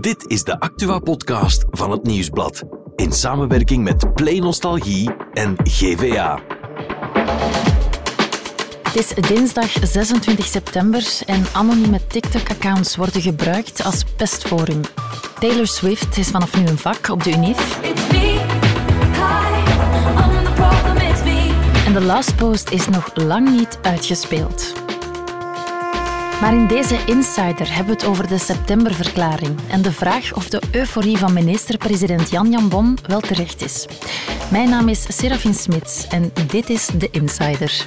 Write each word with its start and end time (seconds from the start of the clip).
Dit 0.00 0.24
is 0.26 0.44
de 0.44 0.60
Actua-podcast 0.60 1.64
van 1.70 1.90
het 1.90 2.02
Nieuwsblad. 2.02 2.62
In 2.96 3.12
samenwerking 3.12 3.84
met 3.84 4.14
Play 4.14 4.38
Nostalgie 4.38 5.10
en 5.32 5.56
GVA. 5.62 6.40
Het 8.82 8.96
is 8.96 9.08
dinsdag 9.08 9.70
26 9.82 10.44
september 10.46 11.18
en 11.26 11.44
anonieme 11.52 12.00
TikTok-accounts 12.06 12.96
worden 12.96 13.22
gebruikt 13.22 13.84
als 13.84 14.04
pestforum. 14.16 14.80
Taylor 15.38 15.66
Swift 15.66 16.16
is 16.16 16.28
vanaf 16.28 16.56
nu 16.56 16.66
een 16.66 16.78
vak 16.78 17.08
op 17.08 17.24
de 17.24 17.30
UNIF. 17.30 17.80
En 21.86 21.92
de 21.92 22.02
last 22.02 22.36
post 22.36 22.70
is 22.70 22.88
nog 22.88 23.10
lang 23.14 23.50
niet 23.50 23.78
uitgespeeld. 23.82 24.83
Maar 26.40 26.52
in 26.52 26.66
deze 26.66 26.96
Insider 27.06 27.74
hebben 27.74 27.86
we 27.86 28.00
het 28.00 28.04
over 28.04 28.28
de 28.28 28.38
septemberverklaring 28.38 29.58
en 29.70 29.82
de 29.82 29.92
vraag 29.92 30.34
of 30.34 30.48
de 30.48 30.62
euforie 30.72 31.18
van 31.18 31.32
minister-president 31.32 32.30
Jan 32.30 32.50
Jan 32.50 32.68
Bon 32.68 32.98
wel 33.06 33.20
terecht 33.20 33.64
is. 33.64 33.86
Mijn 34.50 34.68
naam 34.68 34.88
is 34.88 35.18
Serafin 35.18 35.54
Smits 35.54 36.06
en 36.06 36.32
dit 36.50 36.70
is 36.70 36.86
de 36.98 37.08
Insider. 37.10 37.86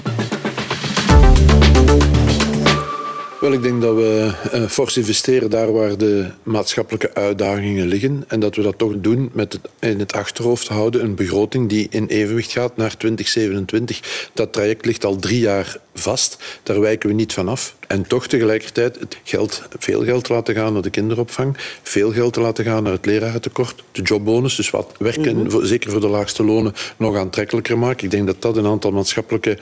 Wel, 3.40 3.52
ik 3.52 3.62
denk 3.62 3.82
dat 3.82 3.96
we 3.96 4.32
uh, 4.54 4.66
fors 4.66 4.98
investeren 4.98 5.50
daar 5.50 5.72
waar 5.72 5.98
de 5.98 6.28
maatschappelijke 6.44 7.14
uitdagingen 7.14 7.88
liggen. 7.88 8.24
En 8.28 8.40
dat 8.40 8.56
we 8.56 8.62
dat 8.62 8.78
toch 8.78 8.94
doen 8.98 9.30
met 9.34 9.54
het 9.54 9.62
in 9.80 10.00
het 10.00 10.14
achterhoofd 10.14 10.68
houden 10.68 11.04
een 11.04 11.16
begroting 11.16 11.70
die 11.70 11.88
in 11.90 12.06
evenwicht 12.06 12.52
gaat 12.52 12.78
naar 12.78 12.98
2027. 12.98 14.30
Dat 14.34 14.54
traject 14.54 14.86
ligt 14.86 15.06
al 15.06 15.16
drie 15.16 15.40
jaar 15.40 15.78
vast. 16.00 16.38
Daar 16.64 16.80
wijken 16.80 17.10
we 17.10 17.16
niet 17.16 17.34
van 17.34 17.48
af. 17.48 17.76
En 17.88 18.08
toch 18.08 18.28
tegelijkertijd 18.28 19.00
het 19.00 19.18
geld, 19.24 19.62
veel 19.80 20.04
geld 20.04 20.24
te 20.24 20.34
laten 20.34 20.56
gaan 20.56 20.74
naar 20.74 20.82
de 20.82 20.90
kinderopvang, 20.90 21.58
veel 21.84 22.12
geld 22.12 22.34
te 22.34 22.42
laten 22.42 22.66
gaan 22.66 22.84
naar 22.84 22.92
het 22.92 23.06
lerarentekort, 23.06 23.84
de 23.92 24.02
jobbonus, 24.02 24.56
dus 24.56 24.70
wat 24.70 24.92
werken, 25.00 25.38
mm 25.38 25.66
zeker 25.66 25.92
voor 25.92 26.02
de 26.02 26.08
laagste 26.08 26.44
lonen, 26.44 26.74
nog 26.98 27.16
aantrekkelijker 27.16 27.78
maken. 27.78 28.04
Ik 28.04 28.12
denk 28.12 28.28
dat 28.28 28.42
dat 28.42 28.58
een 28.58 28.66
aantal 28.66 28.92
maatschappelijke 28.92 29.58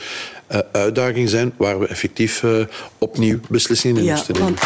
uh, 0.51 0.59
uitdagingen 0.71 1.29
zijn 1.29 1.53
waar 1.57 1.79
we 1.79 1.87
effectief 1.87 2.43
uh, 2.43 2.65
opnieuw 2.97 3.39
beslissingen 3.49 3.97
in 3.97 4.03
ja, 4.03 4.13
moesten 4.13 4.33
nemen. 4.33 4.57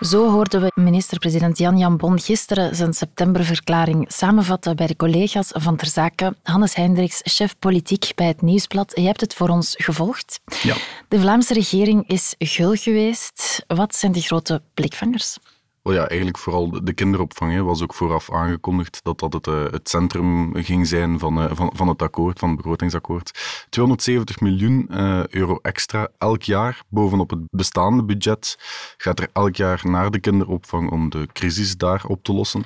Zo 0.00 0.30
hoorden 0.30 0.60
we 0.60 0.72
minister-president 0.74 1.58
Jan 1.58 1.78
Jan 1.78 1.96
Bon 1.96 2.20
gisteren 2.20 2.76
zijn 2.76 2.92
septemberverklaring 2.92 4.12
samenvatten 4.12 4.76
bij 4.76 4.86
de 4.86 4.96
collega's 4.96 5.50
van 5.52 5.76
Ter 5.76 5.86
Zaken. 5.86 6.36
Hannes 6.42 6.74
Hendricks, 6.74 7.20
chef 7.24 7.58
politiek 7.58 8.12
bij 8.14 8.26
het 8.26 8.42
Nieuwsblad. 8.42 8.92
Je 8.94 9.06
hebt 9.06 9.20
het 9.20 9.34
voor 9.34 9.48
ons 9.48 9.74
gevolgd. 9.78 10.40
Ja. 10.62 10.76
De 11.08 11.20
Vlaamse 11.20 11.54
regering 11.54 12.08
is 12.08 12.34
gul 12.38 12.74
geweest. 12.74 13.64
Wat 13.66 13.94
zijn 13.94 14.12
de 14.12 14.20
grote 14.20 14.62
blikvangers? 14.74 15.36
Well 15.86 15.94
ja, 15.94 16.08
eigenlijk 16.08 16.38
vooral 16.38 16.84
de 16.84 16.92
kinderopvang 16.92 17.52
hè, 17.52 17.62
was 17.62 17.82
ook 17.82 17.94
vooraf 17.94 18.32
aangekondigd 18.32 19.00
dat 19.02 19.18
dat 19.18 19.32
het, 19.32 19.46
uh, 19.46 19.62
het 19.70 19.88
centrum 19.88 20.54
ging 20.54 20.86
zijn 20.86 21.18
van, 21.18 21.42
uh, 21.42 21.50
van, 21.52 21.70
van 21.74 21.88
het 21.88 22.02
akkoord, 22.02 22.38
van 22.38 22.48
het 22.48 22.56
begrotingsakkoord. 22.56 23.66
270 23.68 24.40
miljoen 24.40 24.88
uh, 24.90 25.26
euro 25.26 25.58
extra 25.62 26.08
elk 26.18 26.42
jaar 26.42 26.82
bovenop 26.88 27.30
het 27.30 27.40
bestaande 27.50 28.04
budget 28.04 28.56
gaat 28.96 29.20
er 29.20 29.28
elk 29.32 29.56
jaar 29.56 29.80
naar 29.84 30.10
de 30.10 30.20
kinderopvang 30.20 30.90
om 30.90 31.10
de 31.10 31.28
crisis 31.32 31.76
daar 31.76 32.04
op 32.06 32.22
te 32.22 32.32
lossen. 32.32 32.64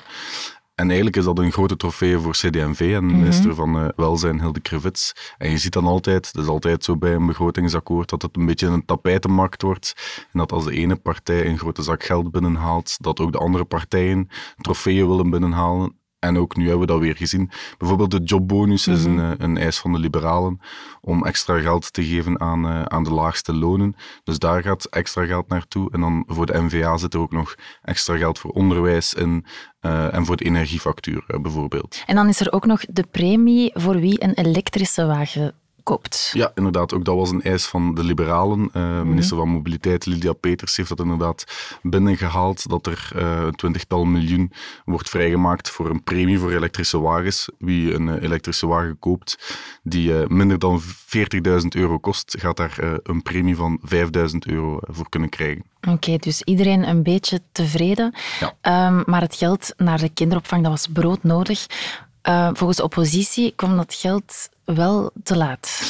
En 0.81 0.87
eigenlijk 0.87 1.17
is 1.17 1.25
dat 1.25 1.39
een 1.39 1.53
grote 1.53 1.77
trofee 1.77 2.19
voor 2.19 2.33
CD&V 2.33 2.81
en 2.81 3.07
de 3.07 3.13
mhm. 3.13 3.19
minister 3.19 3.55
van 3.55 3.83
uh, 3.83 3.89
Welzijn, 3.97 4.41
Hilde 4.41 4.61
Krevits. 4.61 5.13
En 5.39 5.51
je 5.51 5.59
ziet 5.59 5.73
dan 5.73 5.87
altijd, 5.87 6.33
dat 6.33 6.43
is 6.45 6.51
altijd 6.51 6.85
zo 6.85 6.97
bij 6.97 7.15
een 7.15 7.27
begrotingsakkoord, 7.27 8.09
dat 8.09 8.23
het 8.23 8.37
een 8.37 8.47
beetje 8.47 8.67
een 8.67 8.85
tapijtenmarkt 8.85 9.63
wordt. 9.63 9.95
En 10.33 10.39
dat 10.39 10.53
als 10.53 10.65
de 10.65 10.73
ene 10.73 10.97
partij 10.97 11.47
een 11.47 11.59
grote 11.59 11.83
zak 11.83 12.05
geld 12.05 12.31
binnenhaalt, 12.31 12.97
dat 13.01 13.21
ook 13.21 13.33
de 13.33 13.39
andere 13.39 13.65
partijen 13.65 14.29
trofeeën 14.57 15.09
willen 15.09 15.31
binnenhalen. 15.31 16.00
En 16.21 16.39
ook 16.39 16.57
nu 16.57 16.63
hebben 16.63 16.81
we 16.81 16.93
dat 16.93 17.01
weer 17.01 17.17
gezien. 17.17 17.51
Bijvoorbeeld 17.79 18.11
de 18.11 18.21
jobbonus 18.23 18.87
is 18.87 19.05
een, 19.05 19.15
mhm. 19.15 19.31
eh, 19.31 19.33
een, 19.39 19.57
eis 19.57 19.79
van 19.79 19.93
de 19.93 19.99
liberalen 19.99 20.61
om 21.01 21.25
extra 21.25 21.61
geld 21.61 21.93
te 21.93 22.05
geven 22.05 22.41
aan, 22.41 22.67
uh, 22.67 22.83
aan 22.83 23.05
de 23.05 23.13
laagste 23.13 23.55
lonen. 23.55 23.97
Dus 24.25 24.39
daar 24.39 24.63
gaat 24.63 24.85
extra 24.85 25.25
geld 25.27 25.49
naartoe. 25.49 25.91
En 25.91 26.01
dan 26.01 26.25
voor 26.27 26.47
de 26.47 26.63
NVA 26.63 26.97
zit 26.97 27.15
er 27.15 27.21
ook 27.21 27.33
nog 27.33 27.55
extra 27.83 28.17
geld 28.17 28.39
voor 28.39 28.51
onderwijs 28.51 29.15
in 29.15 29.45
uh, 29.81 30.15
en 30.15 30.27
voor 30.27 30.37
de 30.37 30.45
energiefactuur 30.45 31.25
bijvoorbeeld. 31.43 32.03
En 32.07 32.15
dan 32.15 32.29
is 32.29 32.41
er 32.41 32.53
ook 32.53 32.67
nog 32.67 32.81
de 32.81 33.07
premie 33.11 33.71
voor 33.75 34.01
wie 34.01 34.23
een 34.23 34.35
elektrische 34.35 35.07
wagen 35.07 35.55
ja, 36.33 36.53
inderdaad. 36.55 36.95
Ook 36.95 37.05
dat 37.05 37.17
was 37.17 37.31
een 37.31 37.43
eis 37.43 37.67
van 37.67 37.95
de 37.95 38.05
liberalen. 38.05 38.71
Uh, 38.77 39.03
Minister 39.03 39.37
van 39.37 39.49
Mobiliteit 39.49 40.07
Lydia 40.07 40.33
Peters 40.33 40.77
heeft 40.77 40.89
dat 40.89 41.01
inderdaad 41.01 41.45
binnengehaald, 41.83 42.69
dat 42.69 42.87
er 42.87 43.11
uh, 43.17 43.41
een 43.45 43.55
twintigtal 43.55 44.05
miljoen 44.05 44.53
wordt 44.85 45.09
vrijgemaakt 45.09 45.71
voor 45.71 45.91
een 45.91 46.03
premie 46.03 46.39
voor 46.39 46.53
elektrische 46.53 47.01
wagens. 47.01 47.49
Wie 47.59 47.95
een 47.95 48.07
uh, 48.07 48.23
elektrische 48.23 48.67
wagen 48.67 48.99
koopt 48.99 49.57
die 49.83 50.13
minder 50.29 50.59
dan 50.59 50.81
40.000 50.83 50.89
euro 51.69 51.99
kost, 51.99 52.37
gaat 52.39 52.57
daar 52.57 52.99
een 53.03 53.23
premie 53.23 53.57
van 53.57 53.81
5.000 53.95 53.99
euro 54.39 54.79
voor 54.81 55.09
kunnen 55.09 55.29
krijgen. 55.29 55.65
Oké, 55.89 56.17
dus 56.17 56.43
iedereen 56.43 56.89
een 56.89 57.03
beetje 57.03 57.41
tevreden. 57.53 58.15
Ja. 58.41 58.87
Um, 58.89 59.03
maar 59.07 59.21
het 59.21 59.35
geld 59.35 59.73
naar 59.77 59.99
de 59.99 60.09
kinderopvang, 60.09 60.63
dat 60.63 60.71
was 60.71 60.87
broodnodig. 60.87 61.67
Volgens 62.53 62.77
de 62.77 62.83
oppositie 62.83 63.53
kwam 63.57 63.77
dat 63.77 63.95
geld 63.95 64.49
wel 64.65 65.11
te 65.23 65.37
laat. 65.37 65.81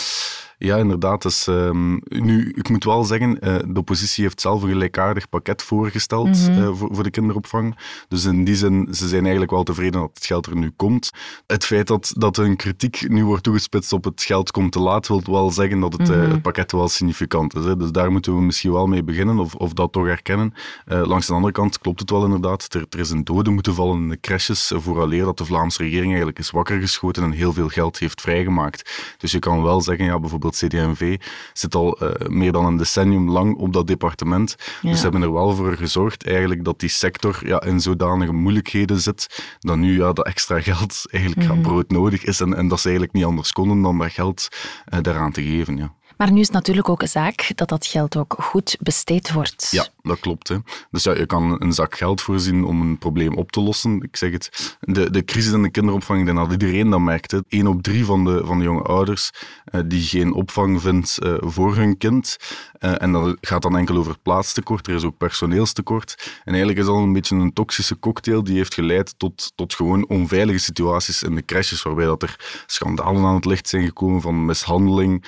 Ja, 0.63 0.77
inderdaad. 0.77 1.23
Dus, 1.23 1.47
um, 1.47 2.01
nu, 2.09 2.53
ik 2.55 2.69
moet 2.69 2.85
wel 2.85 3.05
zeggen, 3.05 3.31
uh, 3.31 3.57
de 3.67 3.79
oppositie 3.79 4.25
heeft 4.25 4.41
zelf 4.41 4.63
een 4.63 4.69
gelijkaardig 4.69 5.29
pakket 5.29 5.63
voorgesteld 5.63 6.27
mm 6.27 6.55
-hmm. 6.55 6.63
uh, 6.63 6.71
voor, 6.73 6.89
voor, 6.93 7.03
de 7.03 7.11
kinderopvang. 7.11 7.77
Dus 8.09 8.25
in 8.25 8.45
die 8.45 8.57
zin, 8.57 8.89
ze 8.91 9.09
zijn 9.09 9.23
eigenlijk 9.23 9.51
wel 9.51 9.63
tevreden 9.63 10.01
dat 10.01 10.11
het 10.15 10.27
geld 10.27 10.47
er 10.47 10.57
nu 10.57 10.71
komt. 10.77 11.11
Het 11.47 11.65
feit 11.65 11.87
dat, 11.87 12.13
dat 12.17 12.37
een 12.37 12.57
kritiek 12.57 13.09
nu 13.09 13.25
wordt 13.25 13.43
toegespitst 13.43 13.93
op 13.93 14.05
het 14.05 14.23
geld 14.23 14.51
komt 14.51 14.73
te 14.73 14.81
laat, 14.81 15.09
wil 15.09 15.23
wel 15.25 15.51
zeggen 15.51 15.81
dat 15.81 15.93
het, 15.93 16.09
mm 16.09 16.15
-hmm. 16.15 16.25
uh, 16.25 16.31
het 16.31 16.43
pakket 16.43 16.73
wel 16.73 16.89
significant 16.89 17.57
is. 17.57 17.65
Hè. 17.65 17.77
Dus 17.77 17.91
daar 17.91 18.13
moeten 18.13 18.35
we 18.35 18.41
misschien 18.41 18.73
wel 18.73 18.87
mee 18.87 19.03
beginnen, 19.03 19.39
of, 19.39 19.55
of 19.55 19.73
dat 19.73 19.93
toch 19.93 20.07
erkennen. 20.07 20.55
langs 20.85 21.27
de 21.27 21.33
andere 21.33 21.53
kant 21.53 21.79
klopt 21.79 22.01
het 22.01 22.11
wel 22.11 22.25
inderdaad. 22.25 22.75
Er, 22.75 22.87
er 22.91 22.99
is 22.99 23.11
een 23.11 23.25
dode 23.25 23.51
moeten 23.51 23.75
vallen 23.75 23.97
in 23.97 24.09
de 24.09 24.21
crashes, 24.21 24.73
vooraleer 24.75 25.25
dat 25.25 25.39
de 25.39 25.45
Vlaamse 25.45 25.83
regering 25.83 26.09
eigenlijk 26.09 26.39
is 26.39 26.51
wakker 26.51 26.81
geschoten 26.81 27.23
en 27.23 27.33
heel 27.33 27.53
veel 27.53 27.69
geld 27.69 27.99
heeft 27.99 28.21
vrijgemaakt. 28.21 29.15
Dus 29.19 29.33
je 29.33 29.39
kan 29.39 29.63
wel 29.63 29.81
zeggen, 29.81 30.05
ja, 30.05 30.19
bijvoorbeeld 30.19 30.49
CD&V 30.55 31.21
zit 31.53 31.75
al 31.75 32.03
uh, 32.03 32.29
meer 32.29 32.53
dan 32.53 32.65
een 32.65 32.77
decennium 32.77 33.31
lang 33.31 33.57
op 33.57 33.73
dat 33.73 33.87
departement. 33.87 34.57
Ja. 34.83 34.89
Dus 34.89 34.97
ze 34.97 35.03
hebben 35.03 35.23
er 35.23 35.33
wel 35.33 35.55
voor 35.55 35.77
gezorgd 35.77 36.27
eigenlijk 36.27 36.65
dat 36.65 36.81
die 36.81 36.89
sector 36.89 37.41
ja, 37.47 37.63
in 37.63 37.81
zodanige 37.81 38.33
moeilijkheden 38.33 39.01
zit, 39.01 39.43
dat 39.59 39.77
nu 39.77 39.99
ja, 39.99 40.13
dat 40.13 40.27
extra 40.27 40.61
geld 40.61 41.05
eigenlijk 41.11 41.47
mm 41.47 41.53
-hmm. 41.53 41.63
broodnodig 41.63 42.25
is 42.25 42.41
en, 42.41 42.55
en 42.57 42.69
dat 42.69 42.79
ze 42.81 42.89
eigenlijk 42.89 43.17
niet 43.17 43.25
anders 43.25 43.53
konden 43.53 43.83
dan 43.83 43.99
dat 43.99 44.13
geld 44.13 44.49
uh, 44.95 45.01
daaraan 45.03 45.33
te 45.33 45.43
geven. 45.43 45.77
Ja. 45.77 45.95
Maar 46.21 46.33
nu 46.33 46.41
is 46.41 46.47
het 46.47 46.55
natuurlijk 46.55 46.89
ook 46.89 47.03
een 47.03 47.09
zaak 47.09 47.53
dat 47.55 47.69
dat 47.69 47.87
geld 47.87 48.17
ook 48.17 48.35
goed 48.39 48.77
besteed 48.81 49.33
wordt. 49.33 49.69
Ja, 49.71 49.87
dat 50.03 50.21
klopt. 50.21 50.49
Hè. 50.49 50.57
Dus 50.91 51.03
ja, 51.03 51.15
je 51.15 51.27
kan 51.27 51.57
een 51.59 51.73
zak 51.73 51.97
geld 51.97 52.21
voorzien 52.21 52.65
om 52.65 52.81
een 52.81 52.99
probleem 52.99 53.37
op 53.37 53.53
te 53.53 53.61
lossen. 53.61 54.03
Ik 54.03 54.17
zeg 54.17 54.33
het, 54.33 54.77
de, 54.81 55.11
de 55.11 55.25
crisis 55.25 55.53
in 55.53 55.63
de 55.63 55.71
kinderopvang, 55.71 56.21
ik 56.21 56.27
denk 56.27 56.39
dat 56.39 56.51
iedereen 56.51 56.91
dat 56.91 57.01
merkt. 57.01 57.31
Hè. 57.31 57.39
Eén 57.49 57.67
op 57.67 57.83
drie 57.83 58.05
van 58.05 58.25
de, 58.25 58.41
van 58.45 58.59
de 58.59 58.65
jonge 58.65 58.83
ouders 58.83 59.31
uh, 59.73 59.81
die 59.87 60.03
geen 60.03 60.33
opvang 60.33 60.81
vindt 60.81 61.19
uh, 61.23 61.35
voor 61.41 61.77
hun 61.77 61.97
kind. 61.97 62.37
Uh, 62.81 63.03
en 63.03 63.13
dat 63.13 63.37
gaat 63.41 63.63
dan 63.63 63.77
enkel 63.77 63.97
over 63.97 64.19
plaatstekort, 64.19 64.87
er 64.87 64.95
is 64.95 65.05
ook 65.05 65.17
personeelstekort. 65.17 66.15
En 66.45 66.53
eigenlijk 66.53 66.79
is 66.79 66.87
dat 66.87 66.97
een 66.97 67.13
beetje 67.13 67.37
een 67.37 67.53
toxische 67.53 67.99
cocktail 67.99 68.45
die 68.45 68.57
heeft 68.57 68.75
geleid 68.75 69.15
tot, 69.19 69.53
tot 69.55 69.75
gewoon 69.75 70.09
onveilige 70.09 70.59
situaties 70.59 71.23
in 71.23 71.35
de 71.35 71.45
crashes, 71.45 71.83
waarbij 71.83 72.05
dat 72.05 72.23
er 72.23 72.65
schandalen 72.67 73.25
aan 73.25 73.35
het 73.35 73.45
licht 73.45 73.69
zijn 73.69 73.85
gekomen 73.85 74.21
van 74.21 74.45
mishandeling, 74.45 75.25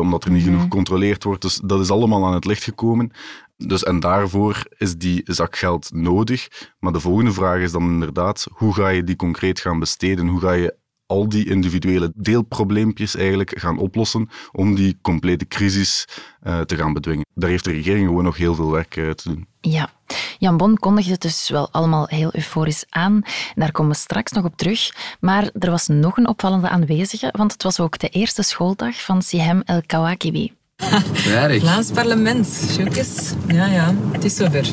omdat 0.00 0.24
er 0.24 0.30
niet 0.30 0.42
genoeg 0.42 0.56
mhm. 0.56 0.68
gecontroleerd 0.68 1.24
wordt. 1.24 1.42
Dus 1.42 1.60
dat 1.64 1.80
is 1.80 1.90
allemaal 1.90 2.26
aan 2.26 2.34
het 2.34 2.44
licht 2.44 2.64
gekomen. 2.64 3.12
Dus, 3.56 3.82
en 3.82 4.00
daarvoor 4.00 4.62
is 4.78 4.96
die 4.96 5.22
zak 5.24 5.56
geld 5.56 5.90
nodig. 5.92 6.48
Maar 6.78 6.92
de 6.92 7.00
volgende 7.00 7.32
vraag 7.32 7.60
is 7.60 7.72
dan 7.72 7.82
inderdaad, 7.82 8.46
hoe 8.50 8.74
ga 8.74 8.88
je 8.88 9.04
die 9.04 9.16
concreet 9.16 9.60
gaan 9.60 9.78
besteden? 9.78 10.26
Hoe 10.26 10.40
ga 10.40 10.52
je 10.52 10.76
al 11.06 11.28
die 11.28 11.48
individuele 11.48 12.12
deelprobleempjes 12.14 13.16
eigenlijk 13.16 13.58
gaan 13.58 13.78
oplossen 13.78 14.28
om 14.52 14.74
die 14.74 14.98
complete 15.02 15.46
crisis 15.46 16.04
uh, 16.42 16.60
te 16.60 16.76
gaan 16.76 16.92
bedwingen. 16.92 17.26
Daar 17.34 17.50
heeft 17.50 17.64
de 17.64 17.70
regering 17.70 18.06
gewoon 18.06 18.24
nog 18.24 18.36
heel 18.36 18.54
veel 18.54 18.70
werk 18.70 18.96
uh, 18.96 19.10
te 19.10 19.28
doen. 19.28 19.46
Ja, 19.60 19.90
Jan 20.38 20.56
Bon 20.56 20.78
kondigde 20.78 21.12
het 21.12 21.22
dus 21.22 21.48
wel 21.48 21.70
allemaal 21.70 22.06
heel 22.06 22.30
euforisch 22.34 22.84
aan. 22.88 23.22
Daar 23.54 23.72
komen 23.72 23.92
we 23.92 23.98
straks 23.98 24.32
nog 24.32 24.44
op 24.44 24.56
terug. 24.56 24.90
Maar 25.20 25.50
er 25.58 25.70
was 25.70 25.86
nog 25.86 26.16
een 26.16 26.28
opvallende 26.28 26.68
aanwezige, 26.68 27.34
want 27.36 27.52
het 27.52 27.62
was 27.62 27.80
ook 27.80 27.98
de 27.98 28.08
eerste 28.08 28.42
schooldag 28.42 29.04
van 29.04 29.22
Sihem 29.22 29.60
El 29.64 29.82
Kawakibi. 29.86 30.52
Vlaams 31.60 31.90
parlement, 31.90 32.46
Sjoekes. 32.70 33.32
Ja, 33.46 33.66
ja, 33.66 33.94
het 34.12 34.24
is 34.24 34.36
zover. 34.36 34.66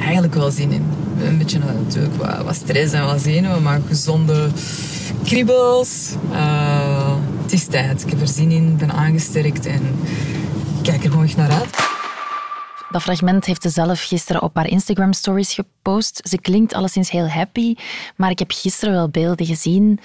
Eigenlijk 0.00 0.34
wel 0.34 0.50
zin 0.50 0.72
in. 0.72 0.84
Een 1.22 1.38
beetje 1.38 1.58
natuurlijk 1.58 2.16
wat, 2.16 2.42
wat 2.44 2.54
stress 2.54 2.92
en 2.92 3.04
wat 3.04 3.20
zenuwen, 3.20 3.62
maar 3.62 3.80
gezonde 3.88 4.48
kriebels. 5.24 6.14
Uh, 6.32 7.14
het 7.42 7.52
is 7.52 7.64
tijd. 7.64 8.02
Ik 8.02 8.10
heb 8.10 8.20
er 8.20 8.28
zin 8.28 8.50
in, 8.50 8.76
ben 8.76 8.92
aangesterkt 8.92 9.66
en 9.66 9.80
kijk 10.82 11.04
er 11.04 11.10
gewoon 11.10 11.24
echt 11.24 11.36
naar 11.36 11.50
uit. 11.50 11.97
Dat 12.90 13.02
fragment 13.02 13.44
heeft 13.44 13.62
ze 13.62 13.68
zelf 13.68 14.02
gisteren 14.02 14.42
op 14.42 14.56
haar 14.56 14.66
Instagram 14.68 15.12
stories 15.12 15.54
gepost. 15.54 16.28
Ze 16.28 16.40
klinkt 16.40 16.74
alleszins 16.74 17.10
heel 17.10 17.28
happy, 17.28 17.74
maar 18.16 18.30
ik 18.30 18.38
heb 18.38 18.50
gisteren 18.50 18.94
wel 18.94 19.08
beelden 19.08 19.46
gezien 19.46 20.00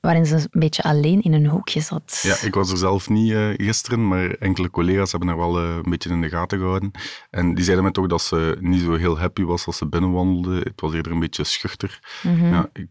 waarin 0.00 0.26
ze 0.26 0.34
een 0.34 0.60
beetje 0.60 0.82
alleen 0.82 1.22
in 1.22 1.32
een 1.32 1.46
hoekje 1.46 1.80
zat. 1.80 2.20
Ja, 2.22 2.36
ik 2.46 2.54
was 2.54 2.70
er 2.70 2.76
zelf 2.76 3.08
niet 3.08 3.30
uh, 3.30 3.48
gisteren, 3.56 4.08
maar 4.08 4.30
enkele 4.30 4.70
collega's 4.70 5.10
hebben 5.10 5.28
haar 5.28 5.38
wel 5.38 5.62
uh, 5.62 5.74
een 5.74 5.90
beetje 5.90 6.10
in 6.10 6.20
de 6.20 6.28
gaten 6.28 6.58
gehouden. 6.58 6.90
En 7.30 7.54
die 7.54 7.64
zeiden 7.64 7.84
mij 7.84 7.92
toch 7.92 8.06
dat 8.06 8.22
ze 8.22 8.56
niet 8.60 8.82
zo 8.82 8.94
heel 8.94 9.18
happy 9.18 9.42
was 9.42 9.66
als 9.66 9.76
ze 9.76 9.86
binnenwandelde. 9.86 10.58
Het 10.58 10.80
was 10.80 10.92
eerder 10.94 11.12
een 11.12 11.20
beetje 11.20 11.44
schuchter. 11.44 12.00
Mhm. 12.22 12.52
ja, 12.52 12.70
ik 12.72 12.88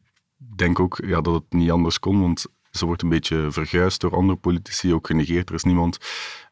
denk 0.56 0.80
ook 0.80 1.02
ja, 1.06 1.22
dat 1.22 1.34
het 1.34 1.54
niet 1.54 1.72
anders 1.72 2.00
kon, 2.00 2.22
want 2.22 2.46
ze 2.72 2.86
wordt 2.86 3.02
een 3.02 3.10
beetje 3.10 3.48
verguisd 3.50 4.02
door 4.02 4.16
andere 4.16 4.38
politici, 4.38 4.94
ook 4.94 5.08
genegeerd. 5.08 5.50
Er 5.50 5.56
is 5.56 5.64
niemand 5.64 5.98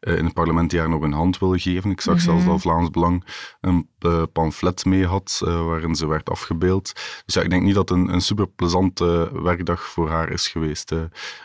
uh, 0.04 0.18
in 0.18 0.26
het 0.26 0.34
parlement 0.34 0.78
haar 0.78 0.90
nog 0.90 1.02
een 1.02 1.14
hand 1.14 1.40
wil 1.40 1.58
geven. 1.58 1.92
Ik 1.92 2.02
zag 2.02 2.22
zelfs 2.22 2.46
dat 2.46 2.62
Vlaams 2.62 2.90
Belang 2.90 3.24
een 3.62 3.88
uh, 4.00 4.24
pamflet 4.34 4.86
mee 4.86 5.06
had 5.06 5.42
uh, 5.46 5.66
waarin 5.66 5.96
ze 5.96 6.08
werd 6.08 6.30
afgebeeld. 6.30 6.94
Dus 7.26 7.34
ja, 7.36 7.42
ik 7.42 7.50
denk 7.50 7.64
niet 7.64 7.76
dat 7.76 7.90
het 7.90 7.98
een, 7.98 8.14
een 8.14 8.22
super 8.22 8.48
plezante 8.48 9.30
werkdag 9.34 9.82
voor 9.82 10.10
haar 10.10 10.30
is 10.30 10.48
geweest. 10.48 10.94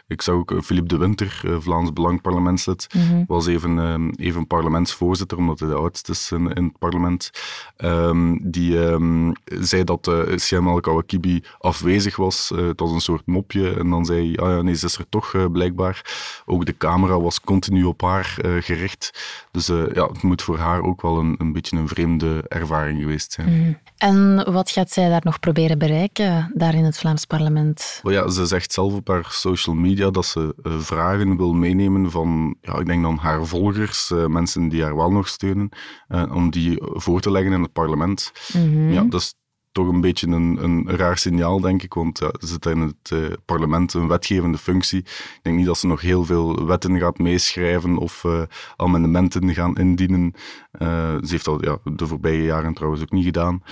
ik 0.06 0.22
zag 0.22 0.34
ook 0.34 0.54
Philippe 0.62 0.88
de 0.88 0.98
Winter, 0.98 1.42
Vlaams 1.58 1.92
Belang 1.92 2.20
parlementslid, 2.22 2.86
Mhm. 2.94 3.24
was 3.26 3.46
even, 3.46 4.12
even 4.16 4.46
parlementsvoorzitter, 4.46 5.38
omdat 5.38 5.58
hij 5.58 5.68
de 5.68 5.74
oudste 5.74 6.12
is 6.12 6.32
in, 6.32 6.52
in 6.52 6.64
het 6.64 6.78
parlement. 6.78 7.30
Um, 7.76 8.50
die 8.50 8.76
um, 8.78 9.32
zei 9.44 9.84
dat 9.84 10.06
uh, 10.08 10.22
Siam 10.36 10.68
El 10.68 10.80
Kawakibi 10.80 11.42
afwezig 11.58 12.16
was. 12.16 12.52
het 12.54 12.80
was 12.80 12.90
een 12.90 13.00
soort 13.00 13.26
mopje. 13.26 13.74
En 13.74 13.90
dan 13.90 14.04
zei 14.04 14.26
hij, 14.26 14.44
ah 14.44 14.50
ja, 14.56 14.62
nee, 14.62 14.74
ze 14.74 14.86
is 14.86 14.98
er 14.98 15.08
toch 15.08 15.50
blijkbaar. 15.52 16.04
Ook 16.46 16.66
de 16.66 16.76
camera 16.76 17.20
was 17.20 17.40
continu 17.40 17.84
op 17.84 18.00
haar 18.00 18.36
gericht. 18.60 19.10
Dus 19.50 19.68
uh, 19.68 19.82
ja, 19.94 20.06
het 20.06 20.22
moet 20.22 20.42
voor 20.42 20.58
haar 20.58 20.82
ook 20.82 21.02
wel 21.02 21.18
een, 21.18 21.34
een 21.38 21.52
beetje 21.52 21.76
een 21.76 21.88
vreemde 21.88 22.44
ervaring 22.48 23.00
geweest 23.00 23.32
zijn. 23.32 23.48
Mm. 23.48 23.78
En 23.96 24.52
wat 24.52 24.70
gaat 24.70 24.90
zij 24.90 25.08
daar 25.08 25.20
nog 25.24 25.40
proberen 25.40 25.78
bereiken, 25.78 26.50
daar 26.54 26.74
in 26.74 26.84
het 26.84 26.98
Vlaams 26.98 27.24
parlement? 27.24 28.00
Well, 28.02 28.14
ja, 28.14 28.28
ze 28.28 28.46
zegt 28.46 28.72
zelf 28.72 28.92
op 28.92 29.08
haar 29.08 29.26
social 29.28 29.76
media 29.76 30.10
dat 30.10 30.26
ze 30.26 30.54
uh, 30.62 30.78
vragen 30.78 31.36
wil 31.36 31.52
meenemen 31.52 32.10
van, 32.10 32.56
ja, 32.60 32.78
ik 32.78 32.86
denk 32.86 33.02
dan 33.02 33.16
haar 33.16 33.46
volgers, 33.46 34.12
mensen 34.26 34.68
die 34.68 34.82
haar 34.82 34.96
wel 34.96 35.10
nog 35.10 35.28
steunen, 35.28 35.68
om 36.08 36.50
die 36.50 36.78
voor 36.80 37.20
te 37.20 37.30
leggen 37.30 37.52
in 37.52 37.62
het 37.62 37.72
parlement. 37.72 38.32
Mm 38.52 38.72
-hmm. 38.72 38.92
Ja, 38.92 39.02
dat 39.02 39.20
is 39.20 39.34
toch 39.78 39.88
een 39.88 40.00
beetje 40.00 40.26
een, 40.26 40.58
een 40.62 40.96
raar 40.96 41.18
signaal, 41.18 41.60
denk 41.60 41.82
ik, 41.82 41.94
want 41.94 42.18
ja, 42.18 42.30
ze 42.38 42.46
zit 42.46 42.66
in 42.66 42.80
het 42.80 43.10
uh, 43.12 43.26
parlement 43.44 43.94
een 43.94 44.08
wetgevende 44.08 44.58
functie. 44.58 44.98
Ik 44.98 45.38
denk 45.42 45.56
niet 45.56 45.66
dat 45.66 45.78
ze 45.78 45.86
nog 45.86 46.00
heel 46.00 46.24
veel 46.24 46.66
wetten 46.66 46.98
gaat 46.98 47.18
meeschrijven 47.18 47.96
of 47.96 48.24
uh, 48.24 48.42
amendementen 48.76 49.54
gaan 49.54 49.76
indienen. 49.76 50.32
Uh, 50.78 50.88
ze 51.22 51.28
heeft 51.28 51.44
dat 51.44 51.64
ja, 51.64 51.78
de 51.94 52.06
voorbije 52.06 52.42
jaren 52.42 52.74
trouwens 52.74 53.02
ook 53.02 53.10
niet 53.10 53.24
gedaan. 53.24 53.62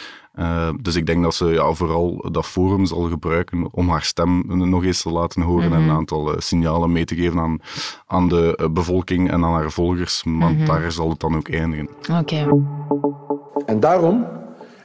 dus 0.83 0.95
ik 0.95 1.07
denk 1.07 1.23
dat 1.23 1.35
ze 1.35 1.47
ja, 1.47 1.73
vooral 1.73 2.29
dat 2.33 2.47
forum 2.47 2.87
zal 2.87 3.03
gebruiken 3.09 3.69
om 3.73 3.89
haar 3.89 4.03
stem 4.03 4.43
nog 4.47 4.85
eens 4.85 5.03
te 5.03 5.11
laten 5.11 5.43
horen 5.43 5.65
Mhm. 5.69 5.75
mm 5.75 5.75
-hmm. 5.75 5.83
en 5.85 5.91
een 5.91 5.97
aantal 5.97 6.35
signalen 6.39 6.93
mee 6.93 7.05
te 7.05 7.15
geven 7.15 7.39
aan, 7.39 7.59
aan 8.07 8.29
de 8.29 8.69
bevolking 8.73 9.31
en 9.31 9.45
aan 9.45 9.53
haar 9.53 9.71
volgers. 9.71 10.23
Want 10.25 10.37
Mhm. 10.39 10.51
mm 10.53 10.57
-hmm. 10.57 10.67
daar 10.67 10.93
zal 10.93 11.09
het 11.11 11.21
dan 11.21 11.37
ook 11.37 11.49
eindigen. 11.49 11.89
Oké. 11.89 12.19
Okay. 12.19 12.49
En 13.67 13.81
daarom 13.81 14.27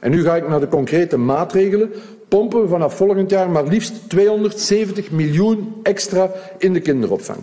en 0.02 0.10
nu 0.10 0.22
ga 0.22 0.36
ik 0.36 0.48
naar 0.48 0.60
de 0.60 0.68
concrete 0.68 1.16
maatregelen. 1.16 1.92
Pompen 2.28 2.62
we 2.62 2.68
vanaf 2.68 2.96
volgend 2.96 3.30
jaar 3.30 3.50
maar 3.50 3.64
liefst 3.66 4.08
270 4.08 5.10
miljoen 5.10 5.74
extra 5.82 6.30
in 6.58 6.72
de 6.72 6.80
kinderopvang. 6.80 7.38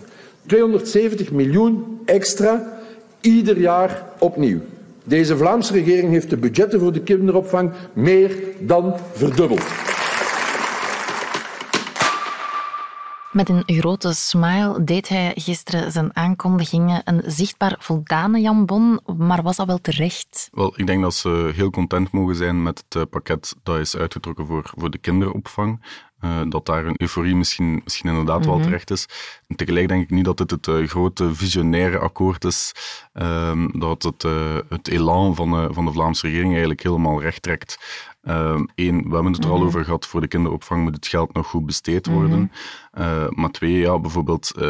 270 0.46 1.32
miljoen 1.32 2.00
extra 2.06 2.80
ieder 3.22 3.60
jaar 3.60 4.04
opnieuw. 4.18 4.60
Deze 5.04 5.38
Vlaamse 5.38 5.74
regering 5.74 6.12
heeft 6.12 6.30
de 6.30 6.38
budgetten 6.38 6.80
voor 6.80 6.92
de 6.92 7.02
kinderopvang 7.02 7.72
meer 7.94 8.32
dan 8.60 8.94
verdubbeld. 9.14 9.89
Met 13.40 13.50
een 13.50 13.64
grote 13.66 14.14
smile 14.14 14.84
deed 14.84 15.08
hij 15.08 15.32
gisteren 15.36 15.92
zijn 15.92 16.16
aankondigingen. 16.16 17.02
Een 17.04 17.22
zichtbaar 17.26 17.76
voldane 17.80 18.40
Jan 18.40 18.66
Bon, 18.66 19.00
maar 19.18 19.42
was 19.42 19.56
dat 19.56 19.68
wel 19.68 19.82
terecht? 19.82 20.50
Wel, 20.52 20.74
ik 20.76 20.88
denk 20.88 21.02
dat 21.02 21.16
ze 21.16 21.52
heel 21.56 21.70
content 21.70 22.12
mogen 22.12 22.36
zijn 22.36 22.64
met 22.64 22.84
het 22.88 22.96
uh, 22.96 23.04
pakket 23.10 23.56
dat 23.64 23.78
is 23.78 23.98
uitgetrokken 23.98 24.46
voor, 24.46 24.72
voor 24.78 24.90
de 24.90 24.98
kinderopvang. 24.98 25.86
Uh, 26.22 26.42
dat 26.50 26.66
daar 26.66 26.86
een 26.86 27.02
euforie 27.02 27.36
misschien, 27.36 27.82
misschien 27.84 28.10
inderdaad 28.10 28.40
Mhm. 28.40 28.50
wel 28.50 28.60
terecht 28.60 28.92
is. 28.92 29.06
En 29.48 29.56
tegelijk 29.56 29.88
denk 29.88 30.04
ik 30.04 30.10
niet 30.10 30.26
dat 30.26 30.40
het 30.40 30.52
het 30.52 30.68
uh, 30.68 30.88
grote 30.88 31.36
visionaire 31.36 31.98
akkoord 32.00 32.44
is, 32.44 32.72
uh, 33.14 33.66
dat 33.74 34.04
het 34.04 34.24
uh, 34.24 34.58
het 34.70 34.88
elan 34.88 35.36
van, 35.36 35.74
van 35.74 35.86
de 35.86 35.92
Vlaamse 35.92 36.26
regering 36.26 36.50
eigenlijk 36.52 36.84
helemaal 36.84 37.22
recht 37.22 37.42
trekt. 37.42 37.78
Eén, 38.76 39.04
we 39.10 39.14
hebben 39.14 39.32
het 39.34 39.44
er 39.44 39.50
al 39.50 39.58
Mhm. 39.58 39.66
over 39.66 39.84
gehad, 39.84 40.06
voor 40.06 40.22
de 40.22 40.28
kinderopvang 40.28 40.84
moet 40.84 40.96
het 40.96 41.08
geld 41.08 41.34
nog 41.34 41.48
goed 41.48 41.66
besteed 41.66 42.08
worden. 42.08 42.52
Uh, 43.00 43.28
maar 43.30 43.52
twee, 43.52 43.78
ja, 43.78 44.00
bijvoorbeeld 44.00 44.52
uh, 44.56 44.64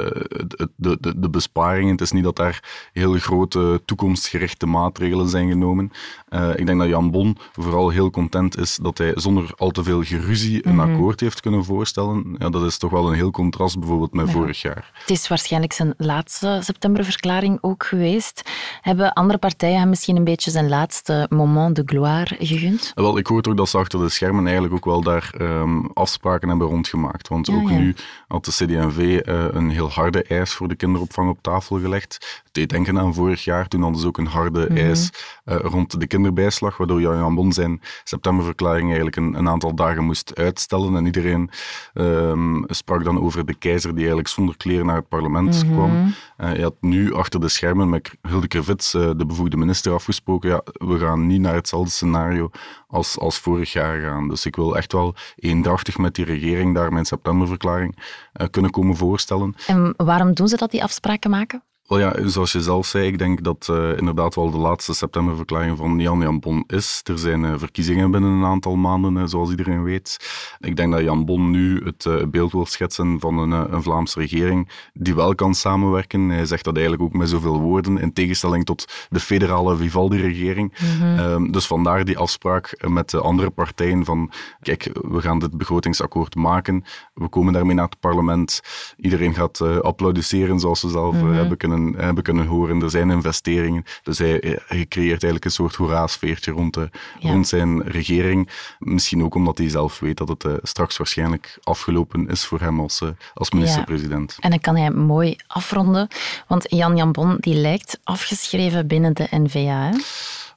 de, 0.76 0.98
de, 1.00 1.20
de 1.20 1.30
besparingen. 1.30 1.92
Het 1.92 2.02
is 2.02 2.12
niet 2.12 2.24
dat 2.24 2.36
daar 2.36 2.88
heel 2.94 3.14
grote 3.14 3.82
toekomstgerichte 3.86 4.66
maatregelen 4.66 5.30
zijn 5.30 5.50
genomen. 5.50 5.92
Uh, 6.30 6.50
ik 6.56 6.66
denk 6.66 6.80
dat 6.80 6.88
Jan 6.88 7.12
Bon 7.12 7.38
vooral 7.54 7.90
heel 7.90 8.10
content 8.10 8.58
is 8.58 8.80
dat 8.82 8.98
hij 8.98 9.12
zonder 9.16 9.52
al 9.58 9.70
te 9.72 9.84
veel 9.84 10.04
geruzie 10.04 10.68
een 10.68 10.76
Mhm. 10.76 10.92
akkoord 10.92 11.20
heeft 11.20 11.40
kunnen 11.42 11.66
voorstellen. 11.66 12.36
Ja, 12.38 12.50
dat 12.50 12.64
is 12.64 12.78
toch 12.78 12.92
wel 12.92 13.08
een 13.08 13.14
heel 13.16 13.32
contrast 13.32 13.80
bijvoorbeeld 13.80 14.14
met 14.14 14.32
vorig 14.32 14.62
jaar. 14.62 14.90
Het 14.94 15.10
is 15.10 15.28
waarschijnlijk 15.28 15.74
zijn 15.74 15.94
laatste 15.98 16.60
septemberverklaring 16.64 17.58
ook 17.62 17.84
geweest. 17.86 18.50
Hebben 18.82 19.14
andere 19.14 19.40
partijen 19.40 19.80
hem 19.80 19.90
misschien 19.90 20.16
een 20.16 20.24
beetje 20.24 20.52
zijn 20.52 20.70
laatste 20.70 21.26
moment 21.30 21.76
de 21.76 21.82
gloire 21.86 22.36
gegund? 22.40 22.92
Wel, 22.96 23.18
ik 23.18 23.28
hoor 23.28 23.42
dat 23.56 23.69
ze 23.69 23.78
achter 23.78 24.00
de 24.00 24.10
schermen 24.10 24.44
eigenlijk 24.44 24.74
ook 24.75 24.86
wel 24.86 25.01
daar 25.01 25.34
um, 25.42 25.90
afspraken 25.94 26.50
hebben 26.50 26.68
rondgemaakt. 26.68 27.28
Want 27.28 27.48
Ja, 27.48 27.56
ook 27.56 27.69
ja. 27.69 27.78
nu 27.78 27.96
had 28.28 28.46
de 28.46 28.51
CD&V 28.51 28.98
uh, 28.98 29.46
een 29.51 29.69
heel 29.69 29.90
harde 29.92 30.24
eis 30.24 30.54
voor 30.54 30.68
de 30.68 30.75
kinderopvang 30.75 31.30
op 31.30 31.38
tafel 31.42 31.80
gelegd. 31.80 32.13
Het 32.44 32.54
deed 32.54 32.69
denken 32.69 33.00
aan 33.00 33.13
vorig 33.13 33.44
jaar, 33.44 33.68
toen 33.68 33.81
hadden 33.81 34.01
ze 34.01 34.07
ook 34.07 34.18
een 34.18 34.28
harde 34.28 34.68
Mhm. 34.69 34.78
eis 34.78 35.10
uh, 35.46 35.56
rond 35.60 36.00
de 36.00 36.07
kinderbijslag, 36.07 36.78
waardoor 36.78 37.01
Jan 37.01 37.36
Bon 37.36 37.54
zijn 37.54 37.81
septemberverklaring 38.04 38.86
eigenlijk 38.86 39.16
een, 39.16 39.34
een 39.34 39.50
aantal 39.50 39.75
dagen 39.75 40.04
moest 40.04 40.36
uitstellen. 40.36 40.96
En 40.96 41.06
iedereen 41.06 41.50
um, 41.94 42.63
sprak 42.68 43.04
dan 43.04 43.19
over 43.22 43.46
de 43.46 43.54
keizer 43.54 43.90
die 43.90 44.00
eigenlijk 44.00 44.28
zonder 44.28 44.57
kleren 44.57 44.86
naar 44.86 44.96
het 44.96 45.07
parlement 45.07 45.63
Mhm. 45.66 45.74
kwam. 45.74 46.13
Uh, 46.38 46.56
je 46.56 46.62
had 46.62 46.75
nu 46.80 47.13
achter 47.13 47.40
de 47.40 47.50
schermen 47.50 47.90
met 47.90 48.12
Hilde 48.22 48.48
Krevits, 48.48 48.92
de 48.92 49.24
bevoegde 49.28 49.57
minister, 49.57 49.94
afgesproken, 49.94 50.50
ja, 50.50 50.62
we 50.74 51.00
gaan 51.00 51.28
niet 51.28 51.42
naar 51.42 51.54
hetzelfde 51.54 51.90
scenario 51.92 52.50
als, 52.88 53.18
als 53.19 53.29
vorig 53.38 53.74
jaar 53.74 54.00
gaan. 54.00 54.28
Dus 54.28 54.46
ik 54.46 54.56
wil 54.56 54.78
echt 54.78 54.92
wel 54.92 55.16
eendrachtig 55.36 55.98
met 55.98 56.15
die 56.15 56.25
regering 56.25 56.75
daar 56.75 56.94
mijn 56.94 57.06
septemberverklaring 57.06 57.98
uh, 57.98 58.48
kunnen 58.48 58.72
komen 58.72 58.96
voorstellen. 58.96 59.56
En 59.68 59.94
waarom 59.98 60.34
doen 60.34 60.48
ze 60.48 60.58
dat, 60.58 60.72
die 60.72 60.84
afspraken 60.84 61.30
maken? 61.30 61.63
Wel 61.89 62.00
ja, 62.00 62.27
zoals 62.27 62.51
je 62.51 62.62
zelf 62.62 62.86
zei, 62.86 63.08
ik 63.08 63.17
denk 63.17 63.43
dat 63.43 63.67
uh, 63.72 63.98
inderdaad 63.98 64.36
wel 64.36 64.51
de 64.51 64.58
laatste 64.58 64.93
septemberverklaring 64.93 65.77
van 65.77 66.00
Jan 66.00 66.19
Jan 66.22 66.39
Bon 66.39 66.63
is. 66.67 67.01
Er 67.03 67.17
zijn 67.17 67.43
uh, 67.43 67.53
verkiezingen 67.58 68.12
binnen 68.12 68.31
een 68.31 68.43
aantal 68.46 68.75
maanden, 68.75 69.15
uh, 69.15 69.24
zoals 69.25 69.50
iedereen 69.50 69.84
weet. 69.84 70.17
Ik 70.60 70.75
denk 70.75 70.91
dat 70.91 71.01
Jan 71.01 71.25
Bon 71.25 71.50
nu 71.51 71.84
het 71.84 72.31
beeld 72.31 72.51
wil 72.51 72.65
schetsen 72.65 73.19
van 73.19 73.38
een, 73.38 73.51
een, 73.74 73.84
Vlaamse 73.84 74.19
regering 74.19 74.69
die 74.93 75.15
wel 75.15 75.36
kan 75.36 75.53
samenwerken. 75.53 76.29
Hij 76.29 76.46
zegt 76.46 76.63
dat 76.63 76.74
eigenlijk 76.74 77.03
ook 77.03 77.13
met 77.13 77.29
zoveel 77.29 77.60
woorden, 77.60 77.98
in 77.98 78.13
tegenstelling 78.13 78.65
tot 78.65 78.86
de 79.10 79.19
federale 79.19 79.77
Vivaldi-regering. 79.77 80.74
Mhm. 81.00 81.51
dus 81.51 81.67
vandaar 81.67 82.05
die 82.05 82.17
afspraak 82.17 82.86
met 82.88 83.10
de 83.10 83.19
andere 83.22 83.50
partijen 83.50 84.05
van, 84.05 84.31
kijk, 84.62 84.89
we 84.93 85.22
gaan 85.22 85.39
dit 85.39 85.58
begrotingsakkoord 85.58 86.36
maken. 86.36 86.84
We 87.13 87.27
komen 87.27 87.53
daarmee 87.53 87.75
naar 87.75 87.86
het 87.86 88.00
parlement. 88.00 88.62
Iedereen 88.98 89.34
gaat 89.34 89.62
applaudisseren, 89.62 90.60
zoals 90.60 90.79
ze 90.79 90.89
zelf 90.89 91.15
Mhm. 91.15 91.34
hebben 91.34 91.58
kunnen 91.58 91.78
hebben 91.98 92.24
kunnen 92.24 92.45
horen. 92.45 92.81
Er 92.81 92.89
zijn 92.89 93.09
investeringen. 93.12 93.83
Dus 94.03 94.17
hij, 94.17 94.59
hij 94.67 94.86
creëert 94.86 95.09
eigenlijk 95.09 95.45
een 95.45 95.51
soort 95.51 95.75
hoera-sfeertje 95.75 96.51
rond, 96.51 96.74
de, 96.74 96.89
Ja. 97.19 97.31
rond 97.31 97.48
zijn 97.48 97.83
regering. 97.83 98.50
Misschien 98.79 99.24
ook 99.24 99.36
omdat 99.36 99.57
hij 99.57 99.69
zelf 99.69 100.00
weet 100.00 100.17
dat 100.17 100.27
het 100.27 100.43
uh, 100.43 100.53
straks 100.62 100.98
waarschijnlijk 100.98 101.57
afgelopen 101.63 102.27
is 102.27 102.45
voor 102.45 102.59
hem 102.59 102.79
als, 102.79 103.01
uh, 103.01 103.09
als 103.33 103.51
minister-president. 103.51 104.38
En 104.39 104.50
dan 104.50 104.59
kan 104.59 104.75
hij 104.75 104.91
mooi 104.91 105.36
afronden, 105.48 106.07
want 106.48 106.65
Jan 106.69 106.95
Jan 106.95 107.12
Bon 107.12 107.38
die 107.39 107.55
lijkt 107.55 108.00
afgeschreven 108.03 108.88
binnen 108.88 109.13
de 109.13 109.27
N-VA. 109.31 109.89
Hè? 109.89 109.98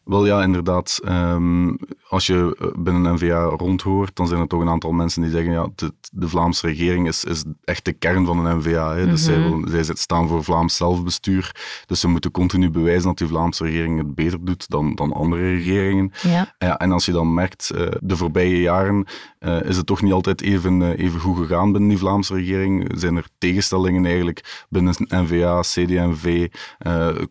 Wel 0.05 0.27
ja, 0.27 0.43
inderdaad. 0.43 1.01
Um, 1.09 1.79
als 2.09 2.27
je 2.27 2.57
eh, 2.59 2.67
binnen 2.83 3.15
NVA 3.15 3.43
rondhoort, 3.43 4.17
dan 4.17 4.27
zijn 4.27 4.41
er 4.41 4.47
toch 4.47 4.61
een 4.61 4.69
aantal 4.69 4.93
mensen 4.93 5.23
die 5.23 5.31
zeggen 5.31 5.53
ja, 5.53 5.69
de, 5.75 5.93
de 6.13 6.29
Vlaamse 6.29 6.67
regering 6.67 7.09
is, 7.09 7.25
is 7.25 7.45
echt 7.65 7.85
de 7.85 7.93
kern 7.93 8.27
van 8.27 8.47
een 8.47 8.57
NVA. 8.59 8.95
Hè. 8.95 9.07
Dus 9.07 9.27
Mhm. 9.27 9.41
zij, 9.41 9.49
wil, 9.49 9.85
zij 9.85 9.95
staan 9.95 10.29
voor 10.29 10.45
Vlaams 10.45 10.77
zelfbestuur. 10.77 11.55
Dus 11.87 12.01
ze 12.01 12.09
moeten 12.09 12.31
continu 12.31 12.71
bewijzen 12.71 13.09
dat 13.09 13.19
die 13.19 13.27
Vlaamse 13.27 13.65
regering 13.65 13.99
het 13.99 14.15
beter 14.15 14.45
doet 14.45 14.71
dan, 14.71 14.95
dan 14.95 15.13
andere 15.13 15.43
regeringen. 15.43 16.13
Ja. 16.23 16.55
Ja, 16.59 16.79
en 16.79 16.93
als 16.93 17.05
je 17.05 17.13
dan 17.13 17.35
merkt, 17.35 17.71
uh, 17.75 17.87
de 18.01 18.17
voorbije 18.17 18.61
jaren 18.61 19.07
uh, 19.41 19.63
is 19.63 19.77
het 19.77 19.87
toch 19.87 20.03
niet 20.03 20.13
altijd 20.13 20.43
even, 20.43 20.81
uh, 20.81 20.99
even 20.99 21.21
goed 21.21 21.37
gegaan 21.37 21.73
binnen 21.73 21.91
die 21.91 21.99
Vlaamse 21.99 22.35
regering. 22.35 22.93
Zijn 22.95 23.17
er 23.17 23.27
tegenstellingen 23.39 24.05
eigenlijk 24.05 24.67
binnen 24.69 24.95
NVA, 25.09 25.61
CD&V, 25.61 26.49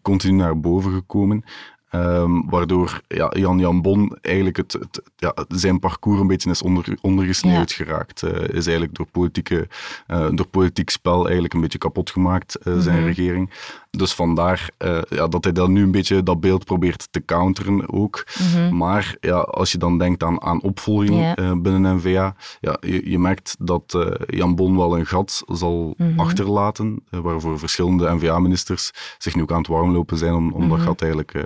continu 0.01 0.33
naar 0.33 0.59
boven 0.59 0.93
gekomen. 0.93 1.43
Ehm, 1.91 2.41
waardoor 2.49 3.01
ja, 3.07 3.31
Jan 3.37 3.59
Jan 3.59 3.81
Bon 3.81 4.17
eigenlijk 4.21 4.57
het, 4.57 4.73
het, 4.73 5.01
ja, 5.15 5.33
zijn 5.47 5.79
parcours 5.79 6.19
een 6.19 6.27
beetje 6.27 6.49
is 6.49 6.61
onder, 6.61 6.97
ondergesneeuwd 7.01 7.71
geraakt. 7.71 8.21
Uh, 8.21 8.31
is 8.31 8.65
eigenlijk 8.65 8.95
door, 8.95 9.05
politieke, 9.11 9.67
uh, 10.07 10.27
door 10.31 10.47
politiek 10.47 10.89
spel 10.89 11.23
eigenlijk 11.23 11.53
een 11.53 11.61
beetje 11.61 11.77
kapot 11.77 12.09
gemaakt, 12.09 12.57
uh, 12.63 12.79
zijn 12.79 12.97
mhm. 12.97 13.05
regering. 13.05 13.49
Dus 13.97 14.13
vandaar 14.13 14.69
ja, 15.09 15.27
dat 15.27 15.43
hij 15.43 15.53
dan 15.53 15.71
nu 15.71 15.83
een 15.83 15.91
beetje 15.91 16.23
dat 16.23 16.39
beeld 16.39 16.65
probeert 16.65 17.07
te 17.11 17.25
counteren 17.25 17.93
ook. 17.93 18.23
Mhm. 18.39 18.77
Maar 18.77 19.15
ja, 19.19 19.37
als 19.37 19.71
je 19.71 19.77
dan 19.77 19.97
denkt 19.97 20.23
aan, 20.23 20.41
aan 20.41 20.61
opvolging 20.61 21.35
binnen 21.61 21.95
NVA, 21.95 22.35
ja, 22.59 22.77
je, 22.79 23.09
je 23.09 23.19
merkt 23.19 23.55
dat 23.59 23.97
Jan 24.25 24.55
Bon 24.55 24.77
wel 24.77 24.97
een 24.97 25.05
gat 25.05 25.43
zal 25.47 25.93
mhm. 25.97 26.19
achterlaten, 26.19 27.03
waarvoor 27.09 27.59
verschillende 27.59 28.13
NVA-ministers 28.13 28.91
zich 29.17 29.35
nu 29.35 29.41
ook 29.41 29.51
aan 29.51 29.57
het 29.57 29.67
warmlopen 29.67 30.17
zijn 30.17 30.33
om, 30.33 30.51
om 30.51 30.69
dat 30.69 30.79
gat 30.79 31.01
eigenlijk 31.01 31.43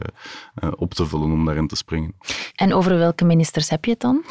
op 0.75 0.93
te 0.93 1.05
vullen 1.05 1.31
om 1.31 1.45
daarin 1.45 1.67
te 1.67 1.75
springen. 1.75 2.15
En 2.55 2.73
over 2.73 2.97
welke 2.97 3.25
ministers 3.25 3.69
heb 3.69 3.85
je 3.85 3.91
het 3.91 3.99
dan? 3.99 4.23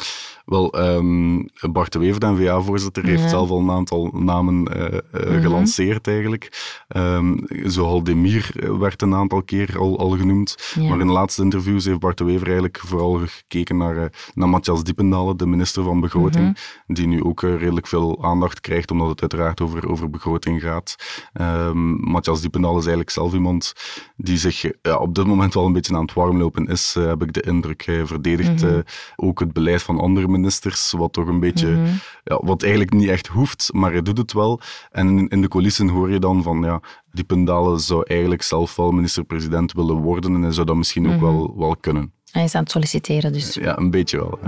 Wel, 0.45 0.79
um, 0.79 1.49
Bart 1.71 1.91
de 1.91 1.99
Wever, 1.99 2.19
de 2.19 2.25
NVA-voorzitter, 2.25 3.05
heeft 3.05 3.29
zelf 3.29 3.49
al 3.49 3.59
een 3.59 3.71
aantal 3.71 4.09
namen 4.13 4.67
uh, 4.77 5.41
gelanceerd 5.41 6.07
eigenlijk. 6.07 6.73
Um, 6.95 7.39
Zoal 7.63 8.03
Demir 8.03 8.51
werd 8.79 9.01
een 9.01 9.15
aantal 9.15 9.43
keer 9.43 9.79
al, 9.79 9.99
al 9.99 10.09
genoemd. 10.09 10.73
Maar 10.75 10.99
in 10.99 11.07
de 11.07 11.13
laatste 11.13 11.41
interviews 11.41 11.85
heeft 11.85 11.99
Bart 11.99 12.17
de 12.17 12.23
Wever 12.23 12.45
eigenlijk 12.45 12.79
vooral 12.79 13.19
gekeken 13.25 13.77
naar, 13.77 14.11
naar 14.33 14.49
Matthias 14.49 14.83
Diependalen, 14.83 15.37
de 15.37 15.47
minister 15.47 15.83
van 15.83 15.99
Begroting, 15.99 16.45
mhm. 16.45 16.93
die 16.93 17.07
nu 17.07 17.23
ook 17.23 17.41
redelijk 17.41 17.87
veel 17.87 18.23
aandacht 18.23 18.61
krijgt, 18.61 18.91
omdat 18.91 19.09
het 19.09 19.21
uiteraard 19.21 19.61
over, 19.61 19.89
over 19.89 20.09
begroting 20.09 20.61
gaat. 20.61 20.95
Um, 21.33 22.09
Matthias 22.11 22.41
Diependalen 22.41 22.77
is 22.77 22.85
eigenlijk 22.85 23.15
zelf 23.15 23.33
iemand 23.33 23.73
die 24.17 24.37
zich 24.37 24.61
ja, 24.81 24.97
op 24.97 25.15
dit 25.15 25.25
moment 25.25 25.53
wel 25.53 25.65
een 25.65 25.73
beetje 25.73 25.95
aan 25.95 26.01
het 26.01 26.13
warmlopen 26.13 26.67
is, 26.67 26.93
heb 26.93 27.23
ik 27.23 27.33
de 27.33 27.41
indruk. 27.41 27.85
Hij 27.85 28.05
verdedigt 28.05 28.61
mhm. 28.61 28.81
ook 29.15 29.39
het 29.39 29.53
beleid 29.53 29.83
van 29.83 29.99
andere 29.99 30.27
ministers, 30.37 30.91
wat 30.91 31.13
toch 31.13 31.27
een 31.27 31.39
beetje, 31.39 31.67
mhm. 31.67 31.93
ja, 32.23 32.39
wat 32.43 32.61
eigenlijk 32.61 32.93
niet 32.93 33.09
echt 33.09 33.27
hoeft, 33.27 33.69
maar 33.73 33.91
hij 33.91 34.01
doet 34.01 34.17
het 34.17 34.33
wel. 34.33 34.59
En 34.91 35.27
in 35.27 35.41
de 35.41 35.47
coulissen 35.47 35.87
hoor 35.87 36.11
je 36.11 36.19
dan 36.19 36.43
van, 36.43 36.61
ja, 36.61 36.81
die 37.11 37.23
Pendalen 37.23 37.79
zou 37.79 38.03
eigenlijk 38.07 38.41
zelf 38.41 38.75
wel 38.75 38.91
minister-president 38.91 39.73
willen 39.73 39.95
worden 39.95 40.33
en 40.35 40.41
hij 40.41 40.51
zou 40.51 40.65
dat 40.65 40.75
misschien 40.75 41.05
ook 41.07 41.19
mhm. 41.19 41.23
wel, 41.23 41.53
wel 41.57 41.75
kunnen. 41.75 42.13
Hij 42.31 42.43
is 42.43 42.55
aan 42.55 42.61
het 42.61 42.71
solliciteren 42.71 43.33
dus. 43.33 43.53
Ja, 43.53 43.77
een 43.77 43.91
beetje 43.91 44.17
wel. 44.17 44.39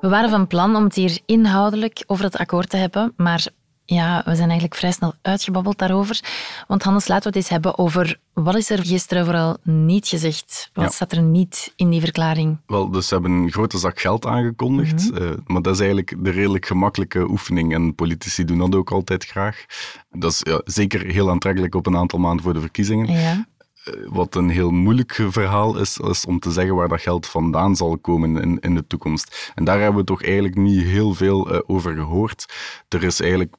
We 0.00 0.08
waren 0.08 0.30
van 0.30 0.46
plan 0.46 0.76
om 0.76 0.84
het 0.84 0.94
hier 0.94 1.18
inhoudelijk 1.26 2.04
over 2.06 2.24
het 2.24 2.36
akkoord 2.36 2.70
te 2.70 2.76
hebben, 2.76 3.12
maar 3.16 3.46
ja, 3.84 4.22
we 4.24 4.34
zijn 4.34 4.48
eigenlijk 4.48 4.74
vrij 4.74 4.92
snel 4.92 5.14
uitgebabbeld 5.22 5.78
daarover. 5.78 6.20
Want 6.66 6.82
Hannes, 6.82 7.08
laten 7.08 7.22
we 7.22 7.28
het 7.28 7.36
eens 7.36 7.48
hebben 7.48 7.78
over 7.78 8.18
wat 8.32 8.54
is 8.54 8.70
er 8.70 8.84
gisteren 8.84 9.24
vooral 9.24 9.56
niet 9.62 10.08
gezegd? 10.08 10.70
Wat 10.72 10.92
staat 10.92 11.12
er 11.12 11.22
niet 11.22 11.72
in 11.76 11.90
die 11.90 12.00
verklaring? 12.00 12.58
Wel, 12.66 12.90
dus 12.90 13.08
ze 13.08 13.14
hebben 13.14 13.32
een 13.32 13.52
grote 13.52 13.78
zak 13.78 14.00
geld 14.00 14.26
aangekondigd. 14.26 15.10
Mhm. 15.10 15.22
Eh, 15.22 15.30
maar 15.46 15.62
dat 15.62 15.74
is 15.74 15.80
eigenlijk 15.80 16.14
de 16.18 16.30
redelijk 16.30 16.66
gemakkelijke 16.66 17.30
oefening. 17.30 17.74
En 17.74 17.94
politici 17.94 18.44
doen 18.44 18.58
dat 18.58 18.74
ook 18.74 18.90
altijd 18.90 19.24
graag. 19.24 19.64
Dat 20.10 20.30
is 20.30 20.40
ja, 20.42 20.60
zeker 20.64 21.06
heel 21.06 21.30
aantrekkelijk 21.30 21.74
op 21.74 21.86
een 21.86 21.96
aantal 21.96 22.18
maanden 22.18 22.44
voor 22.44 22.54
de 22.54 22.60
verkiezingen. 22.60 23.12
Ja. 23.12 23.46
Eh, 23.84 23.92
wat 24.06 24.34
een 24.34 24.48
heel 24.48 24.70
moeilijk 24.70 25.20
verhaal 25.28 25.78
is, 25.78 25.98
is 25.98 26.26
om 26.26 26.38
te 26.38 26.50
zeggen 26.50 26.74
waar 26.74 26.88
dat 26.88 27.00
geld 27.00 27.26
vandaan 27.26 27.76
zal 27.76 27.98
komen 27.98 28.36
in, 28.36 28.58
in 28.60 28.74
de 28.74 28.86
toekomst. 28.86 29.52
En 29.54 29.64
daar 29.64 29.80
hebben 29.80 30.00
we 30.00 30.06
toch 30.06 30.22
eigenlijk 30.22 30.56
niet 30.56 30.82
heel 30.82 31.14
veel 31.14 31.52
uh, 31.52 31.60
over 31.66 31.94
gehoord. 31.94 32.54
Er 32.88 33.02
is 33.02 33.20
eigenlijk 33.20 33.54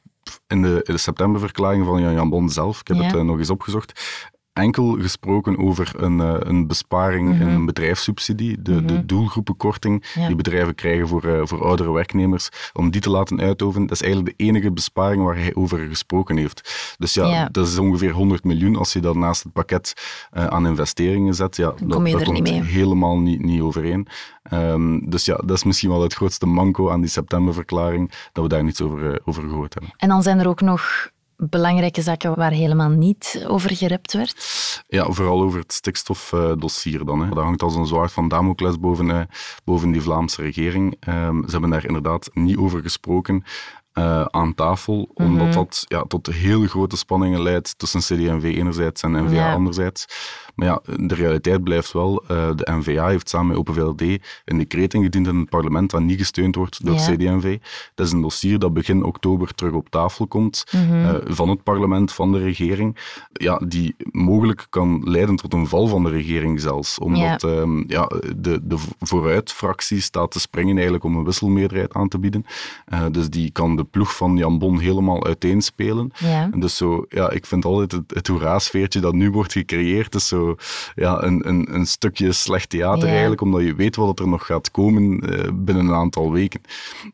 in 0.48 0.62
de, 0.62 0.82
in 0.84 0.94
de 0.94 0.98
septemberverklaring 0.98 1.86
van 1.86 2.02
Jan 2.02 2.14
Jan 2.14 2.30
Bon 2.30 2.50
zelf, 2.50 2.80
ik 2.80 2.88
heb 2.88 2.98
het 2.98 3.14
uh, 3.14 3.22
nog 3.22 3.38
eens 3.38 3.50
opgezocht, 3.50 4.02
enkel 4.56 4.98
gesproken 5.00 5.58
over 5.58 5.92
een, 5.98 6.18
uh, 6.20 6.36
een 6.40 6.68
besparing 6.68 7.30
in 7.30 7.48
mhm. 7.48 7.56
een 7.56 7.66
bedrijfssubsidie, 7.66 8.62
de, 8.62 8.86
de 8.86 8.94
mhm. 8.94 9.06
doelgroepenkorting 9.06 10.06
die 10.28 10.36
bedrijven 10.36 10.76
krijgen 10.76 11.08
voor, 11.08 11.26
uh, 11.26 11.40
voor 11.44 11.66
oudere 11.66 11.92
werknemers, 11.92 12.50
om 12.74 12.92
die 12.92 13.02
te 13.02 13.10
laten 13.10 13.42
uitoefenen. 13.42 13.88
Dat 13.88 13.96
is 13.96 14.04
eigenlijk 14.04 14.38
de 14.38 14.44
enige 14.44 14.72
besparing 14.72 15.24
waar 15.24 15.38
hij 15.38 15.56
over 15.56 15.80
gesproken 15.80 16.38
heeft. 16.38 16.96
Dus 16.98 17.14
ja, 17.14 17.50
dat 17.52 17.68
is 17.68 17.78
ongeveer 17.78 18.12
100 18.12 18.44
miljoen. 18.44 18.76
Als 18.76 18.94
je 18.94 19.00
dat 19.00 19.16
naast 19.16 19.44
het 19.44 19.54
pakket 19.54 19.94
uh, 20.34 20.46
aan 20.46 20.68
investeringen 20.68 21.34
zet, 21.34 21.56
ja, 21.56 21.66
dat, 21.66 21.80
dat 21.80 22.24
komt 22.24 22.42
niet 22.42 22.64
helemaal 22.64 23.20
niet, 23.20 23.42
niet 23.42 23.62
overeen. 23.62 24.08
Um, 24.54 25.10
dus 25.10 25.26
ja, 25.26 25.36
dat 25.36 25.58
is 25.58 25.64
misschien 25.64 25.90
wel 25.90 26.02
het 26.02 26.14
grootste 26.14 26.46
manco 26.46 26.90
aan 26.90 27.02
die 27.02 27.10
septemberverklaring, 27.10 28.12
dat 28.32 28.44
we 28.44 28.50
daar 28.50 28.64
niets 28.64 28.82
over, 28.82 29.22
over 29.26 29.44
gehoord 29.44 29.74
hebben. 29.74 29.94
En 29.98 30.10
dan 30.10 30.24
zijn 30.24 30.40
er 30.40 30.48
ook 30.48 30.62
nog 30.62 31.14
belangrijke 31.38 32.02
zaken 32.02 32.36
waar 32.36 32.52
helemaal 32.52 32.90
niet 32.90 33.46
over 33.48 33.76
gerept 33.76 34.14
werd? 34.14 34.36
Ja, 34.88 35.12
vooral 35.12 35.42
over 35.42 35.60
het 35.60 35.74
stikstofdossier 35.74 37.06
dan. 37.06 37.22
Hè. 37.22 37.30
Dat 37.30 37.44
hangt 37.44 37.62
als 37.62 37.76
een 37.76 37.88
zwaard 37.88 38.12
van 38.12 38.28
Damocles 38.28 38.80
boven, 38.80 39.12
eh, 39.12 39.22
boven 39.64 39.92
die 39.92 40.02
Vlaamse 40.02 40.42
regering. 40.42 40.98
Um, 41.08 41.44
ze 41.46 41.52
hebben 41.52 41.70
daar 41.70 41.86
inderdaad 41.86 42.30
niet 42.34 42.58
over 42.58 42.82
gesproken. 42.82 43.44
Uh, 43.94 44.26
aan 44.26 44.54
tafel, 44.54 45.10
omdat 45.14 45.46
mhm. 45.46 45.54
dat 45.54 45.84
ja, 45.88 46.04
tot 46.08 46.28
heel 46.28 46.68
grote 46.68 46.98
spanningen 46.98 47.42
leidt 47.42 47.78
tussen 47.78 48.00
CD&V 48.00 48.44
enerzijds 48.44 49.02
en 49.02 49.12
NVA 49.12 49.34
ja. 49.34 49.54
anderzijds. 49.54 50.06
Maar 50.56 50.68
ja, 50.68 50.82
de 50.98 51.16
realiteit 51.16 51.64
blijft 51.64 51.92
wel, 51.92 52.24
uh, 52.24 52.50
de 52.56 52.72
NVA 52.72 53.08
heeft 53.08 53.30
samen 53.30 53.48
met 53.48 53.58
Open 53.58 53.74
VLD 53.74 54.02
een 54.46 54.58
decreet 54.58 54.94
ingediend 54.94 55.28
in 55.28 55.36
het 55.36 55.50
parlement 55.50 55.92
dat 55.92 56.02
niet 56.02 56.18
gesteund 56.18 56.56
wordt 56.56 56.86
door 56.86 56.96
ja. 56.96 57.16
CD&V. 57.16 57.58
Dat 57.96 58.06
is 58.06 58.12
een 58.12 58.22
dossier 58.22 58.60
dat 58.60 58.74
begin 58.74 59.04
oktober 59.04 59.54
terug 59.54 59.74
op 59.74 59.90
tafel 59.90 60.28
komt 60.28 60.66
mm 60.72 60.88
-hmm. 60.88 61.04
uh, 61.04 61.16
van 61.24 61.50
het 61.50 61.64
parlement, 61.64 62.14
van 62.14 62.32
de 62.32 62.40
regering, 62.40 62.98
ja, 63.34 63.62
die 63.68 63.96
mogelijk 64.12 64.68
kan 64.70 65.02
leiden 65.04 65.36
tot 65.36 65.54
een 65.54 65.68
val 65.68 65.88
van 65.88 66.04
de 66.04 66.10
regering 66.10 66.62
zelfs. 66.62 67.00
Omdat 67.00 67.42
ja. 67.42 67.50
Um, 67.50 67.84
ja, 67.88 68.12
de, 68.36 68.60
de 68.64 68.78
vooruitfractie 69.00 70.02
staat 70.02 70.32
te 70.32 70.40
springen 70.40 70.74
eigenlijk 70.74 71.04
om 71.04 71.16
een 71.16 71.24
wisselmeerderheid 71.24 71.94
aan 71.94 72.08
te 72.08 72.20
bieden. 72.20 72.46
Uh, 72.94 73.06
dus 73.12 73.30
die 73.30 73.52
kan 73.52 73.76
de 73.76 73.84
ploeg 73.84 74.16
van 74.16 74.38
Jan 74.38 74.60
Bon 74.60 74.80
helemaal 74.80 75.26
uiteenspelen. 75.26 76.12
Ja. 76.18 76.50
En 76.52 76.60
dus 76.60 76.78
zo, 76.78 77.06
ja, 77.10 77.30
ik 77.30 77.46
vind 77.46 77.66
altijd 77.66 77.92
het, 77.92 78.04
het 78.14 78.28
hoera-sfeertje 78.28 79.00
dat 79.00 79.14
nu 79.14 79.32
wordt 79.32 79.52
gecreëerd, 79.52 80.16
is 80.16 80.28
zo 80.28 80.45
ja, 80.96 81.24
een, 81.24 81.48
een, 81.48 81.76
een 81.76 81.86
stukje 81.86 82.32
slecht 82.32 82.70
theater 82.70 83.08
eigenlijk, 83.10 83.42
omdat 83.42 83.62
je 83.62 83.76
weet 83.76 83.96
wat 83.96 84.20
er 84.20 84.28
nog 84.28 84.46
gaat 84.46 84.72
komen 84.72 85.04
uh, 85.04 85.50
binnen 85.54 85.86
een 85.88 85.94
aantal 85.94 86.32
weken. 86.32 86.62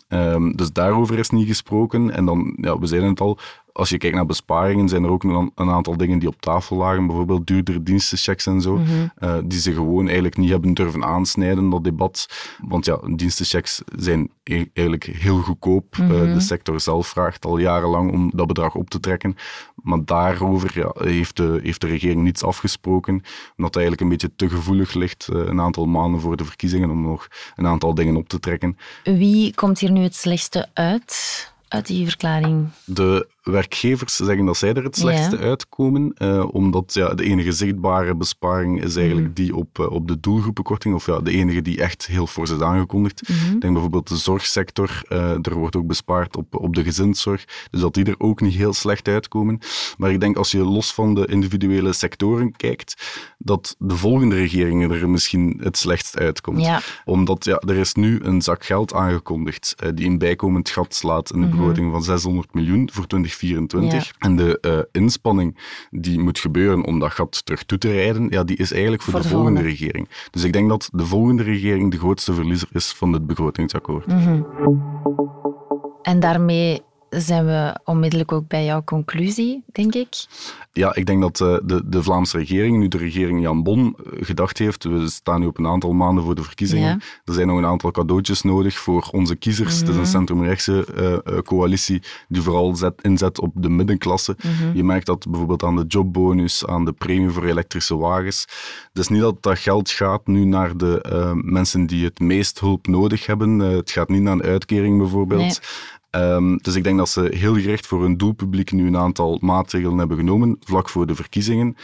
Um, 0.09 0.55
dus 0.55 0.71
daarover 0.71 1.19
is 1.19 1.29
niet 1.29 1.47
gesproken. 1.47 2.11
En 2.11 2.25
dan, 2.25 2.53
ja, 2.61 2.79
we 2.79 2.85
zeiden 2.85 3.09
het 3.09 3.21
al, 3.21 3.37
als 3.73 3.89
je 3.89 3.97
kijkt 3.97 4.15
naar 4.15 4.25
besparingen, 4.25 4.89
zijn 4.89 5.03
er 5.03 5.09
ook 5.09 5.23
een, 5.23 5.51
een, 5.55 5.69
aantal 5.69 5.97
dingen 5.97 6.19
die 6.19 6.27
op 6.27 6.41
tafel 6.41 6.77
lagen. 6.77 7.07
Bijvoorbeeld 7.07 7.47
duurdere 7.47 7.83
dienstenchecks 7.83 8.45
en 8.45 8.61
zo. 8.61 8.77
Mhm. 8.77 8.89
Eh, 9.15 9.37
die 9.43 9.59
ze 9.59 9.73
gewoon 9.73 10.05
eigenlijk 10.05 10.37
niet 10.37 10.49
hebben 10.49 10.73
durven 10.73 11.03
aansnijden, 11.03 11.69
dat 11.69 11.83
debat. 11.83 12.27
Want 12.67 12.85
ja, 12.85 12.99
dienstenchecks 13.15 13.81
zijn 13.95 14.29
e-, 14.43 14.65
eigenlijk 14.73 15.03
heel 15.03 15.41
goedkoop. 15.41 15.95
Eh, 15.99 16.07
mhm. 16.07 16.33
de 16.33 16.39
sector 16.39 16.79
zelf 16.79 17.07
vraagt 17.07 17.45
al 17.45 17.57
jarenlang 17.57 18.11
om 18.11 18.31
dat 18.33 18.47
bedrag 18.47 18.75
op 18.75 18.89
te 18.89 18.99
trekken. 18.99 19.35
Maar 19.75 20.05
daarover 20.05 20.71
ja, 20.73 21.05
heeft, 21.07 21.37
de, 21.37 21.59
heeft 21.63 21.81
de 21.81 21.87
regering 21.87 22.21
niets 22.21 22.43
afgesproken. 22.43 23.13
Omdat 23.57 23.73
het 23.73 23.75
eigenlijk 23.75 24.01
een 24.01 24.09
beetje 24.09 24.35
te 24.35 24.49
gevoelig 24.49 24.93
ligt, 24.93 25.27
uh, 25.33 25.45
een 25.45 25.61
aantal 25.61 25.85
maanden 25.85 26.21
voor 26.21 26.37
de 26.37 26.45
verkiezingen, 26.45 26.89
om 26.89 27.01
nog 27.01 27.27
een 27.55 27.67
aantal 27.67 27.93
dingen 27.93 28.15
op 28.15 28.29
te 28.29 28.39
trekken. 28.39 28.77
Wie 29.03 29.53
komt 29.55 29.79
hier 29.79 29.91
nu 29.91 30.03
het 30.03 30.15
slechtste 30.15 30.69
uit? 30.73 31.49
uit 31.71 31.87
die 31.87 32.07
verklaring? 32.07 32.69
De 32.85 33.27
werkgevers 33.41 34.15
zeggen 34.15 34.45
dat 34.45 34.57
zij 34.57 34.73
er 34.73 34.83
het 34.83 34.97
slechtste 34.97 35.37
uitkomen, 35.37 36.15
uh, 36.17 36.45
omdat 36.51 36.93
ja, 36.93 37.13
de 37.13 37.23
enige 37.23 37.51
zichtbare 37.51 38.15
besparing 38.15 38.83
is 38.83 38.95
eigenlijk 38.95 39.27
mhm. 39.27 39.35
die 39.35 39.55
op, 39.55 39.79
uh, 39.79 39.91
op 39.91 40.07
de 40.07 40.19
doelgroepenkorting, 40.19 40.95
of 40.95 41.05
ja, 41.05 41.19
de 41.19 41.31
enige 41.31 41.61
die 41.61 41.81
echt 41.81 42.07
heel 42.07 42.27
fors 42.27 42.49
is 42.49 42.59
aangekondigd. 42.59 43.29
Mhm. 43.29 43.53
Ik 43.53 43.61
denk 43.61 43.73
bijvoorbeeld 43.73 44.07
de 44.07 44.17
zorgsector, 44.17 45.01
uh, 45.09 45.19
er 45.19 45.53
wordt 45.53 45.75
ook 45.75 45.87
bespaard 45.87 46.37
op, 46.37 46.55
op 46.55 46.75
de 46.75 46.83
gezinszorg, 46.83 47.45
dus 47.71 47.81
dat 47.81 47.93
die 47.93 48.05
er 48.05 48.15
ook 48.17 48.41
niet 48.41 48.53
heel 48.53 48.73
slecht 48.73 49.07
uitkomen. 49.07 49.59
Maar 49.97 50.11
ik 50.11 50.19
denk 50.19 50.37
als 50.37 50.51
je 50.51 50.63
los 50.63 50.93
van 50.93 51.13
de 51.13 51.25
individuele 51.25 51.93
sectoren 51.93 52.55
kijkt, 52.55 53.21
dat 53.37 53.75
de 53.79 53.95
volgende 53.95 54.35
regering 54.35 54.91
er 54.91 55.09
misschien 55.09 55.59
het 55.63 55.77
slechtst 55.77 56.17
uitkomt. 56.17 56.69
Omdat 57.05 57.45
ja, 57.45 57.57
er 57.57 57.75
is 57.75 57.93
nu 57.93 58.19
een 58.23 58.41
zak 58.41 58.65
geld 58.65 58.93
aangekondigd 58.93 59.75
die 59.93 60.07
een 60.07 60.17
bijkomend 60.17 60.69
gat 60.69 60.95
slaat 60.95 61.31
in 61.31 61.41
de 61.41 61.47
mhm. 61.47 61.55
begroting 61.55 61.91
van 61.91 62.03
600 62.03 62.53
miljoen 62.53 62.89
voor 62.93 63.07
20 63.07 63.30
2024. 63.37 64.13
En 64.19 64.35
de 64.35 64.57
uh, 64.61 65.01
inspanning 65.01 65.57
die 65.89 66.19
moet 66.19 66.39
gebeuren 66.39 66.85
om 66.85 66.99
dat 66.99 67.11
gat 67.11 67.45
terug 67.45 67.63
toe 67.63 67.77
te 67.77 67.91
rijden, 67.91 68.27
ja, 68.29 68.43
die 68.43 68.57
is 68.57 68.71
eigenlijk 68.71 69.01
voor, 69.01 69.21
de, 69.21 69.27
volgende. 69.27 69.61
regering. 69.61 70.09
Dus 70.31 70.43
ik 70.43 70.53
denk 70.53 70.69
dat 70.69 70.89
de 70.93 71.05
volgende 71.05 71.43
regering 71.43 71.91
de 71.91 71.97
grootste 71.97 72.33
verliezer 72.33 72.67
is 72.71 72.91
van 72.91 73.13
het 73.13 73.27
begrotingsakkoord. 73.27 74.07
Mm 74.07 74.45
En 76.01 76.19
daarmee 76.19 76.81
zijn 77.19 77.45
we 77.45 77.79
onmiddellijk 77.83 78.31
ook 78.31 78.47
bij 78.47 78.65
jouw 78.65 78.83
conclusie, 78.83 79.63
denk 79.71 79.93
ik. 79.93 80.25
Ja, 80.71 80.95
ik 80.95 81.05
denk 81.05 81.21
dat 81.21 81.39
uh, 81.39 81.57
de, 81.63 81.81
de 81.85 82.03
Vlaamse 82.03 82.37
regering, 82.37 82.77
nu 82.77 82.87
de 82.87 82.97
regering 82.97 83.41
Jan 83.41 83.63
Bon, 83.63 83.95
uh, 83.99 84.25
gedacht 84.25 84.57
heeft, 84.57 84.83
we 84.83 85.09
staan 85.09 85.39
nu 85.39 85.45
op 85.45 85.57
een 85.57 85.67
aantal 85.67 85.93
maanden 85.93 86.23
voor 86.23 86.35
de 86.35 86.43
verkiezingen, 86.43 86.89
ja. 86.89 86.99
er 87.25 87.33
zijn 87.33 87.47
nog 87.47 87.57
een 87.57 87.65
aantal 87.65 87.91
cadeautjes 87.91 88.41
nodig 88.41 88.77
voor 88.77 89.09
onze 89.11 89.35
kiezers. 89.35 89.73
Mm 89.73 89.77
-hmm. 89.77 89.87
Het 89.87 89.89
is 89.89 89.95
een 89.95 90.01
mhm. 90.01 90.11
centrumrechtse 90.11 90.87
uh, 91.25 91.37
coalitie 91.39 92.01
die 92.27 92.41
vooral 92.41 92.75
zet, 92.75 93.01
inzet 93.01 93.39
op 93.39 93.51
de 93.55 93.69
middenklasse. 93.69 94.35
Mm 94.43 94.51
-hmm. 94.51 94.75
Je 94.75 94.83
merkt 94.83 95.05
dat 95.05 95.27
bijvoorbeeld 95.29 95.63
aan 95.63 95.75
de 95.75 95.85
jobbonus, 95.87 96.65
aan 96.65 96.85
de 96.85 96.91
premie 96.91 97.29
voor 97.29 97.45
elektrische 97.45 97.97
wagens. 97.97 98.41
Het 98.93 99.01
is 99.01 99.07
niet 99.07 99.21
dat 99.21 99.43
dat 99.43 99.59
geld 99.59 99.89
gaat 99.89 100.27
nu 100.27 100.45
naar 100.45 100.77
de 100.77 101.31
mensen 101.43 101.85
die 101.85 102.05
het 102.05 102.19
meest 102.19 102.59
hulp 102.59 102.87
nodig 102.87 103.25
hebben. 103.25 103.59
het 103.59 103.91
gaat 103.91 104.09
niet 104.09 104.21
naar 104.21 104.33
een 104.33 104.43
uitkering 104.43 104.97
bijvoorbeeld. 104.97 105.59
Um, 106.15 106.57
dus 106.57 106.75
ik 106.75 106.83
denk 106.83 106.97
dat 106.97 107.09
ze 107.09 107.31
heel 107.33 107.53
gericht 107.53 107.87
voor 107.87 108.01
hun 108.01 108.17
doelpubliek 108.17 108.71
nu 108.71 108.87
een 108.87 108.97
aantal 108.97 109.37
maatregelen 109.41 109.97
hebben 109.97 110.17
genomen, 110.17 110.57
vlak 110.59 110.89
voor 110.89 111.07
de 111.07 111.15
verkiezingen. 111.15 111.75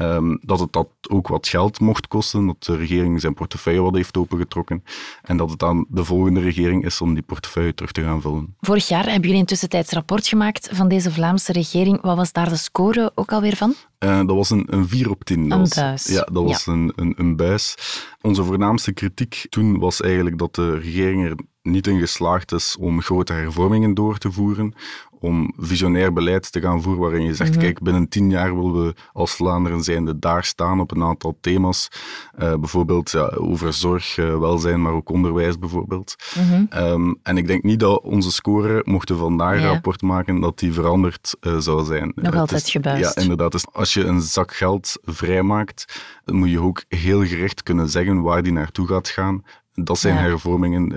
Um, 0.00 0.38
dat 0.42 0.60
het 0.60 0.72
dat 0.72 0.88
ook 1.08 1.28
wat 1.28 1.48
geld 1.48 1.80
mocht 1.80 2.08
kosten, 2.08 2.46
dat 2.46 2.64
de 2.64 2.76
regering 2.76 3.20
zijn 3.20 3.34
portefeuille 3.34 3.80
wat 3.80 3.94
heeft 3.94 4.16
opengetrokken 4.16 4.84
en 5.22 5.36
dat 5.36 5.50
het 5.50 5.62
aan 5.62 5.86
de 5.88 6.04
volgende 6.04 6.40
regering 6.40 6.84
is 6.84 7.00
om 7.00 7.14
die 7.14 7.22
portefeuille 7.22 7.74
terug 7.74 7.92
te 7.92 8.02
gaan 8.02 8.20
vullen. 8.20 8.54
Vorig 8.60 8.88
jaar 8.88 9.04
hebben 9.04 9.22
jullie 9.22 9.38
een 9.38 9.46
tussentijds 9.46 9.92
rapport 9.92 10.26
gemaakt 10.26 10.68
van 10.72 10.88
deze 10.88 11.12
Vlaamse 11.12 11.52
regering. 11.52 12.00
Wat 12.00 12.16
was 12.16 12.32
daar 12.32 12.48
de 12.48 12.56
score 12.56 13.12
ook 13.14 13.32
alweer 13.32 13.56
van? 13.56 13.74
Uh, 13.98 14.16
dat 14.16 14.36
was 14.36 14.50
een, 14.50 14.66
een 14.70 14.88
4 14.88 15.10
op 15.10 15.24
10. 15.24 15.50
Een 15.50 15.58
was, 15.58 15.74
buis. 15.74 16.06
Ja, 16.06 16.28
dat 16.32 16.44
was 16.44 16.64
Ja. 16.64 16.72
Een, 16.72 16.92
een, 16.96 17.14
een 17.16 17.36
buis. 17.36 17.76
Onze 18.20 18.44
voornaamste 18.44 18.92
kritiek 18.92 19.46
toen 19.48 19.78
was 19.78 20.00
eigenlijk 20.00 20.38
dat 20.38 20.54
de 20.54 20.78
regering 20.78 21.24
er 21.24 21.36
niet 21.66 21.86
in 21.86 21.98
geslaagd 21.98 22.52
is 22.52 22.76
om 22.80 23.02
grote 23.02 23.32
hervormingen 23.32 23.94
door 23.94 24.18
te 24.18 24.32
voeren, 24.32 24.74
om 25.18 25.52
visionair 25.56 26.12
beleid 26.12 26.52
te 26.52 26.60
gaan 26.60 26.82
voeren 26.82 27.02
waarin 27.02 27.22
je 27.24 27.34
zegt, 27.34 27.50
Mhm. 27.50 27.60
kijk, 27.60 27.80
binnen 27.82 28.08
tien 28.08 28.30
jaar 28.30 28.54
willen 28.56 28.84
we 28.86 28.94
als 29.12 29.34
Vlaanderen 29.34 29.82
zijnde 29.82 30.18
daar 30.18 30.44
staan 30.44 30.80
op 30.80 30.90
een 30.90 31.02
aantal 31.02 31.38
thema's. 31.40 31.88
Eh, 32.34 32.54
bijvoorbeeld 32.56 33.10
ja, 33.10 33.24
over 33.26 33.72
zorg, 33.72 34.18
eh, 34.18 34.38
welzijn, 34.38 34.82
maar 34.82 34.92
ook 34.92 35.08
onderwijs 35.10 35.58
bijvoorbeeld. 35.58 36.14
Mhm. 36.38 36.64
Ehm, 36.68 37.14
en 37.22 37.36
ik 37.36 37.46
denk 37.46 37.62
niet 37.62 37.80
dat 37.80 38.00
onze 38.02 38.32
score, 38.32 38.82
mochten 38.84 39.14
we 39.14 39.20
vandaag 39.20 39.60
Ja. 39.60 39.66
rapport 39.66 40.02
maken, 40.02 40.40
dat 40.40 40.58
die 40.58 40.72
veranderd 40.72 41.36
eh, 41.40 41.56
zou 41.58 41.84
zijn. 41.84 42.12
Nog 42.14 42.34
altijd 42.34 42.62
is- 42.62 42.70
gebuist. 42.70 43.14
Ja, 43.14 43.22
inderdaad. 43.22 43.52
Dus 43.52 43.66
als 43.72 43.94
je 43.94 44.04
een 44.04 44.20
zak 44.20 44.54
geld 44.54 44.96
vrijmaakt, 45.02 46.02
dan 46.24 46.36
moet 46.36 46.50
je 46.50 46.60
ook 46.60 46.84
heel 46.88 47.24
gericht 47.24 47.62
kunnen 47.62 47.88
zeggen 47.88 48.22
waar 48.22 48.42
die 48.42 48.52
naartoe 48.52 48.86
gaat 48.86 49.08
gaan. 49.08 49.42
Dat 49.84 49.98
zijn 49.98 50.14
Ja. 50.14 50.20
hervormingen. 50.20 50.96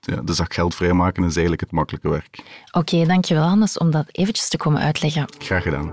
Ja, 0.00 0.16
de 0.22 0.32
zak 0.32 0.54
geld 0.54 0.74
vrijmaken 0.74 1.22
is 1.24 1.32
eigenlijk 1.32 1.60
het 1.60 1.70
makkelijke 1.70 2.08
werk. 2.08 2.42
Oké, 2.72 3.06
dankjewel 3.06 3.44
Hannes 3.44 3.78
om 3.78 3.90
dat 3.90 4.04
eventjes 4.12 4.48
te 4.48 4.56
komen 4.56 4.80
uitleggen. 4.82 5.24
Graag 5.38 5.62
gedaan. 5.62 5.92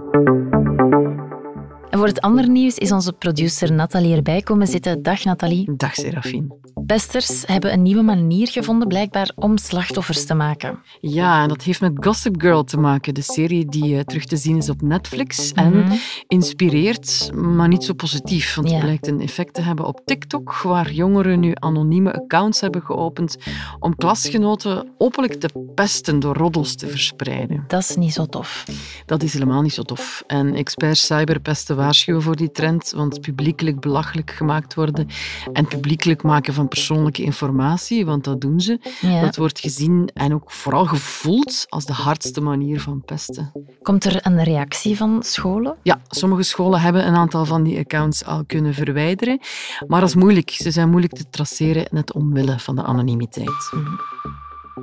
En 1.90 1.98
voor 1.98 2.08
het 2.08 2.22
andere 2.22 2.48
nieuws 2.48 2.78
is 2.78 2.92
onze 2.92 3.14
producer 3.14 3.74
Nathalie 3.74 4.16
erbij 4.16 4.42
komen 4.42 4.68
zitten. 4.68 5.04
Dag 5.04 5.24
Nathalie. 5.24 5.70
Dag 5.78 5.94
Serafine. 5.96 6.56
Pesters 6.86 7.44
hebben 7.46 7.74
een 7.74 7.82
nieuwe 7.82 8.02
manier 8.02 8.48
gevonden 8.48 8.88
blijkbaar 8.88 9.32
om 9.36 9.58
slachtoffers 9.58 10.26
te 10.26 10.34
maken. 10.34 10.80
Ja, 11.00 11.42
en 11.42 11.48
dat 11.48 11.62
heeft 11.64 11.82
met 11.82 11.92
Gossip 12.06 12.42
Girl 12.42 12.64
te 12.64 12.78
maken, 12.78 13.14
de 13.14 13.22
serie 13.22 13.66
die 13.66 13.96
eh, 13.98 14.02
terug 14.04 14.26
te 14.26 14.38
zien 14.38 14.58
is 14.58 14.70
op 14.70 14.82
Netflix. 14.82 15.52
En 15.52 15.78
Mhm. 15.78 15.94
inspireert, 16.28 17.30
maar 17.34 17.68
niet 17.68 17.84
zo 17.84 17.94
positief. 17.94 18.56
Want 18.56 18.68
Ja. 18.68 18.74
het 18.76 18.84
blijkt 18.84 19.08
een 19.08 19.22
effect 19.22 19.54
te 19.54 19.62
hebben 19.62 19.86
op 19.86 20.02
TikTok, 20.06 20.54
waar 20.62 20.92
jongeren 20.92 21.40
nu 21.40 21.52
anonieme 21.54 22.14
accounts 22.14 22.62
hebben 22.62 22.82
geopend 22.82 23.38
om 23.80 23.96
klasgenoten 23.96 24.88
openlijk 24.98 25.34
te 25.40 25.50
pesten 25.76 26.20
door 26.20 26.36
roddels 26.36 26.76
te 26.76 26.88
verspreiden. 26.88 27.64
Dat 27.68 27.80
is 27.82 27.96
niet 27.96 28.14
zo 28.14 28.26
tof. 28.26 28.66
Dat 29.06 29.24
is 29.24 29.34
helemaal 29.34 29.62
niet 29.62 29.74
zo 29.74 29.82
tof. 29.84 30.24
En 30.28 30.54
experts 30.56 31.06
cyberpesten 31.06 31.76
waarschuwen 31.78 32.22
voor 32.22 32.36
die 32.36 32.52
trend, 32.52 32.92
want 32.96 33.22
publiekelijk 33.22 33.80
belachelijk 33.80 34.32
gemaakt 34.32 34.74
worden 34.74 35.08
en 35.54 35.68
publiekelijk 35.68 36.24
maken 36.24 36.54
van 36.54 36.68
persoonlijke 36.68 37.24
informatie, 37.24 38.06
want 38.06 38.24
dat 38.24 38.42
doen 38.42 38.60
ze, 38.62 38.80
Ja. 39.02 39.22
dat 39.22 39.36
wordt 39.36 39.60
gezien 39.60 40.10
en 40.14 40.34
ook 40.34 40.52
vooral 40.52 40.86
gevoeld 40.86 41.66
als 41.70 41.86
de 41.86 41.94
hardste 41.94 42.42
manier 42.42 42.82
van 42.82 43.02
pesten. 43.06 43.52
Komt 43.82 44.06
er 44.06 44.20
een 44.26 44.44
reactie 44.44 44.98
van 44.98 45.24
scholen? 45.24 45.76
Ja, 45.84 46.02
sommige 46.08 46.44
scholen 46.44 46.80
hebben 46.82 47.08
een 47.08 47.16
aantal 47.16 47.46
van 47.46 47.64
die 47.64 47.80
accounts 47.80 48.26
al 48.26 48.44
kunnen 48.46 48.74
verwijderen, 48.74 49.40
maar 49.88 50.00
dat 50.00 50.10
is 50.10 50.16
moeilijk. 50.16 50.50
Ze 50.50 50.72
zijn 50.72 50.90
moeilijk 50.90 51.14
te 51.14 51.30
traceren, 51.30 51.88
net 51.92 52.14
omwille 52.14 52.60
van 52.60 52.76
de 52.76 52.84
anonimiteit. 52.84 53.72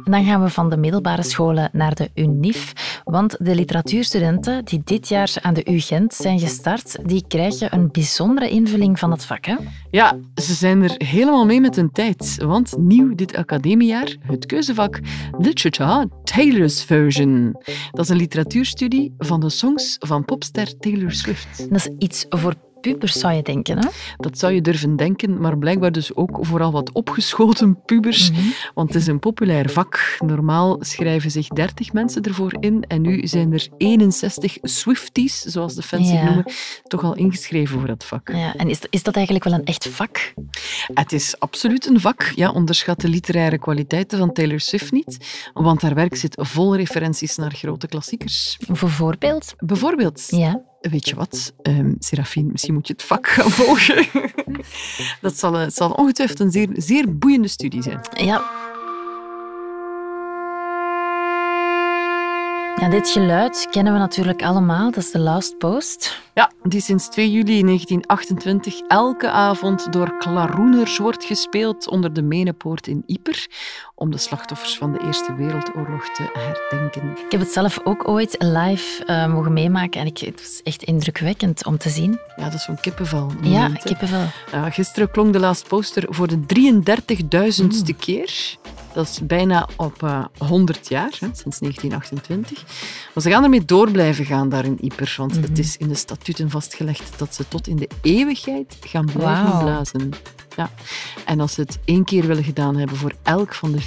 En 0.04 0.12
dan 0.12 0.24
gaan 0.24 0.42
we 0.42 0.48
van 0.48 0.70
de 0.70 0.76
middelbare 0.76 1.22
scholen 1.22 1.70
naar 1.72 1.94
de 1.94 2.10
UNIF. 2.14 2.72
Want 3.04 3.37
de 3.38 3.54
literatuurstudenten 3.54 4.64
die 4.64 4.83
dit 4.85 5.09
jaar 5.09 5.33
aan 5.40 5.54
de 5.54 5.70
UGent 5.70 6.14
zijn 6.14 6.38
gestart, 6.38 6.98
die 7.09 7.24
krijgen 7.28 7.74
een 7.74 7.88
bijzondere 7.90 8.48
invulling 8.48 8.98
van 8.98 9.11
het 9.11 9.24
vak. 9.24 9.44
Hè? 9.44 9.57
Ja, 9.90 10.18
ze 10.35 10.54
zijn 10.54 10.83
er 10.83 10.94
helemaal 10.98 11.46
mee 11.46 11.61
met 11.61 11.76
hun 11.76 11.92
tijd. 11.92 12.37
Want 12.42 12.76
nieuw 12.78 13.14
dit 13.14 13.37
academiejaar, 13.37 14.16
het 14.20 14.46
keuzevak 14.46 15.00
Literature 15.38 16.09
Taylor's 16.24 16.85
Version. 16.85 17.57
Dat 17.90 18.04
is 18.04 18.09
een 18.09 18.16
literatuurstudie 18.16 19.14
van 19.18 19.40
de 19.40 19.50
songs 19.50 19.96
van 19.98 20.24
popster 20.24 20.78
Taylor 20.78 21.12
Swift. 21.12 21.66
Dat 21.70 21.78
is 21.78 21.88
iets 21.98 22.26
voor 22.28 22.54
pubers, 22.92 23.12
zou 23.18 23.35
je 23.35 23.42
denken. 23.42 23.79
Hè? 23.79 23.88
Dat 24.16 24.38
zou 24.38 24.53
je 24.53 24.61
durven 24.61 24.97
denken, 24.97 25.40
maar 25.40 25.59
blijkbaar 25.59 25.92
dus 25.92 26.14
ook 26.14 26.38
vooral 26.40 26.73
wat 26.73 26.92
opgeschoten 26.92 27.83
pubers. 27.85 28.31
Want 28.75 28.92
het 28.92 29.03
is 29.03 29.07
een 29.07 29.18
populair 29.18 29.70
vak. 29.70 30.16
Normaal 30.27 30.77
schrijven 30.81 31.31
zich 31.31 31.49
30 31.49 31.92
mensen 31.92 32.23
ervoor 32.23 32.57
in 32.61 32.85
en 32.88 33.01
nu 33.03 33.27
zijn 33.27 33.53
er 33.53 33.68
61 33.79 34.57
Swifties, 34.62 35.40
zoals 35.40 35.75
de 35.75 35.83
fans 35.83 36.09
Ja. 36.11 36.14
het 36.14 36.25
noemen, 36.25 36.44
toch 36.83 37.03
al 37.05 37.14
ingeschreven 37.14 37.79
voor 37.79 37.88
dat 37.88 38.05
vak. 38.05 38.31
Ja, 38.33 38.55
en 38.57 38.68
is, 38.68 38.79
is 38.90 39.03
dat 39.03 39.14
eigenlijk 39.14 39.44
wel 39.44 39.55
een 39.55 39.64
echt 39.64 39.88
vak? 39.88 40.35
Het 40.94 41.12
is 41.12 41.38
absoluut 41.38 41.87
een 41.87 42.01
vak. 42.01 42.33
Ja, 42.35 42.51
onderschat 42.51 43.01
de 43.01 43.09
literaire 43.09 43.59
kwaliteiten 43.59 44.18
van 44.18 44.33
Taylor 44.33 44.61
Swift 44.61 44.92
niet, 44.92 45.18
want 45.55 45.83
haar 45.83 45.94
werk 45.94 46.16
zit 46.16 46.38
vol 46.40 46.77
referenties 46.77 47.37
naar 47.37 47.53
grote 47.55 47.87
klassiekers. 47.87 48.59
Bijvoorbeeld? 48.66 49.55
Bijvoorbeeld, 49.59 50.27
Ja. 50.31 50.61
Weet 50.90 51.09
je 51.09 51.14
wat, 51.14 51.53
Ehm 51.62 51.92
Serafine, 51.99 52.49
misschien 52.53 52.75
moet 52.75 52.87
je 52.87 52.92
het 52.92 53.03
vak 53.03 53.27
gaan 53.27 53.51
volgen. 53.51 54.07
Dat 55.20 55.38
zal, 55.38 55.57
eh, 55.57 55.68
zal 55.68 55.90
ongetwijfeld 55.90 56.40
een 56.40 56.51
zeer, 56.51 56.68
zeer 56.73 57.18
boeiende 57.18 57.49
studie 57.49 57.83
zijn. 57.83 58.01
Ja. 58.14 58.42
Ja, 62.85 62.90
dit 62.90 63.09
geluid 63.09 63.66
kennen 63.70 63.92
we 63.92 63.99
natuurlijk 63.99 64.42
allemaal. 64.42 64.90
Dat 64.90 65.05
is 65.05 65.11
de 65.11 65.18
Last 65.18 65.59
Post. 65.59 66.20
Ja, 66.35 66.51
die 66.62 66.81
sinds 66.81 67.09
2 67.09 67.31
juli 67.31 67.62
1928 67.62 68.81
elke 68.88 69.31
avond 69.31 69.92
door 69.92 70.18
klaroeners 70.18 70.99
wordt 70.99 71.25
gespeeld 71.25 71.88
onder 71.88 72.12
de 72.12 72.23
Menepoort 72.23 72.87
in 72.87 73.03
Ieper 73.07 73.47
om 73.94 74.11
de 74.11 74.18
slachtoffers 74.18 74.79
van 74.79 74.92
de 74.92 75.01
Eerste 75.07 75.35
Wereldoorlog 75.35 76.09
te 76.09 76.31
herdenken. 76.33 77.11
Ik 77.11 77.31
heb 77.31 77.40
het 77.40 77.53
zelf 77.53 77.81
ook 77.85 78.09
ooit 78.09 78.37
live 78.38 79.05
eh, 79.05 79.27
mogen 79.27 79.53
meemaken 79.53 80.01
en 80.01 80.07
ik, 80.07 80.18
het 80.18 80.40
was 80.40 80.62
echt 80.62 80.83
indrukwekkend 80.83 81.66
om 81.66 81.79
te 81.79 81.88
zien. 81.88 82.18
Ja, 82.37 82.44
dat 82.44 82.55
is 82.55 82.64
zo'n 82.64 82.81
kippenvel. 82.81 83.31
Ja. 83.42 83.70
Ja, 84.53 84.70
gisteren 84.70 85.11
klonk 85.11 85.33
de 85.33 85.38
Last 85.38 85.68
Poster 85.68 86.07
voor 86.09 86.29
de 86.29 86.38
33.000ste 86.38 87.97
keer. 87.99 88.57
Dat 88.94 89.09
is 89.09 89.20
bijna 89.26 89.68
op 89.76 90.02
eh 90.02 90.24
100 90.38 90.88
jaar, 90.88 91.16
hè, 91.20 91.28
sinds 91.33 91.59
1928. 91.59 92.64
Maar 93.14 93.22
ze 93.22 93.30
gaan 93.30 93.42
ermee 93.42 93.64
door 93.64 93.90
blijven 93.90 94.24
gaan 94.24 94.48
daar 94.48 94.64
in 94.64 94.78
Ieper, 94.80 95.14
want 95.16 95.37
het 95.37 95.59
is 95.59 95.76
in 95.76 95.88
de 95.88 95.94
statuten 95.94 96.50
vastgelegd 96.50 97.18
dat 97.18 97.35
ze 97.35 97.48
tot 97.48 97.66
in 97.66 97.76
de 97.76 97.88
eeuwigheid 98.02 98.76
gaan 98.80 99.04
blijven 99.04 99.59
blazen. 99.59 100.11
Ja. 100.56 100.70
En 101.24 101.40
als 101.40 101.52
ze 101.54 101.60
het 101.60 101.78
één 101.84 102.04
keer 102.04 102.26
willen 102.26 102.44
gedaan 102.44 102.76
hebben 102.76 102.96
voor 102.96 103.12
elk 103.22 103.54
van 103.54 103.72
de 103.72 103.82
54.585 103.82 103.86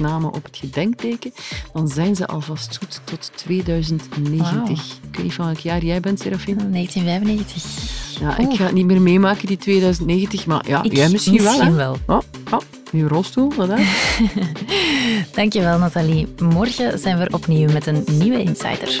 namen 0.00 0.32
op 0.32 0.44
het 0.44 0.56
gedenkteken, 0.56 1.32
dan 1.72 1.88
zijn 1.88 2.16
ze 2.16 2.26
alvast 2.26 2.76
goed 2.78 3.00
tot 3.04 3.30
2090. 3.34 4.50
Wauw. 4.52 4.64
Ik 4.64 4.76
weet 5.16 5.22
niet 5.22 5.34
van 5.34 5.44
welk 5.44 5.58
jaar 5.58 5.84
jij 5.84 6.00
bent, 6.00 6.20
Serafine. 6.20 6.70
1995. 6.70 8.18
Ja, 8.20 8.38
ik 8.38 8.56
ga 8.56 8.64
het 8.64 8.72
niet 8.72 8.86
meer 8.86 9.02
meemaken, 9.02 9.46
die 9.46 9.56
2090, 9.56 10.46
maar 10.46 10.68
ja, 10.68 10.82
Ik 10.82 10.96
jij 10.96 11.08
misschien, 11.08 11.42
wel. 11.42 11.60
hè? 11.60 11.72
wel. 11.72 11.96
Oh, 12.06 12.18
oh, 12.50 12.60
rolstoel, 13.08 13.52
wat? 13.56 13.68
Dankjewel, 15.34 15.78
Nathalie. 15.78 16.26
Morgen 16.38 16.98
zijn 16.98 17.18
we 17.18 17.28
opnieuw 17.32 17.72
met 17.72 17.86
een 17.86 18.04
nieuwe 18.08 18.42
Insider. 18.42 19.00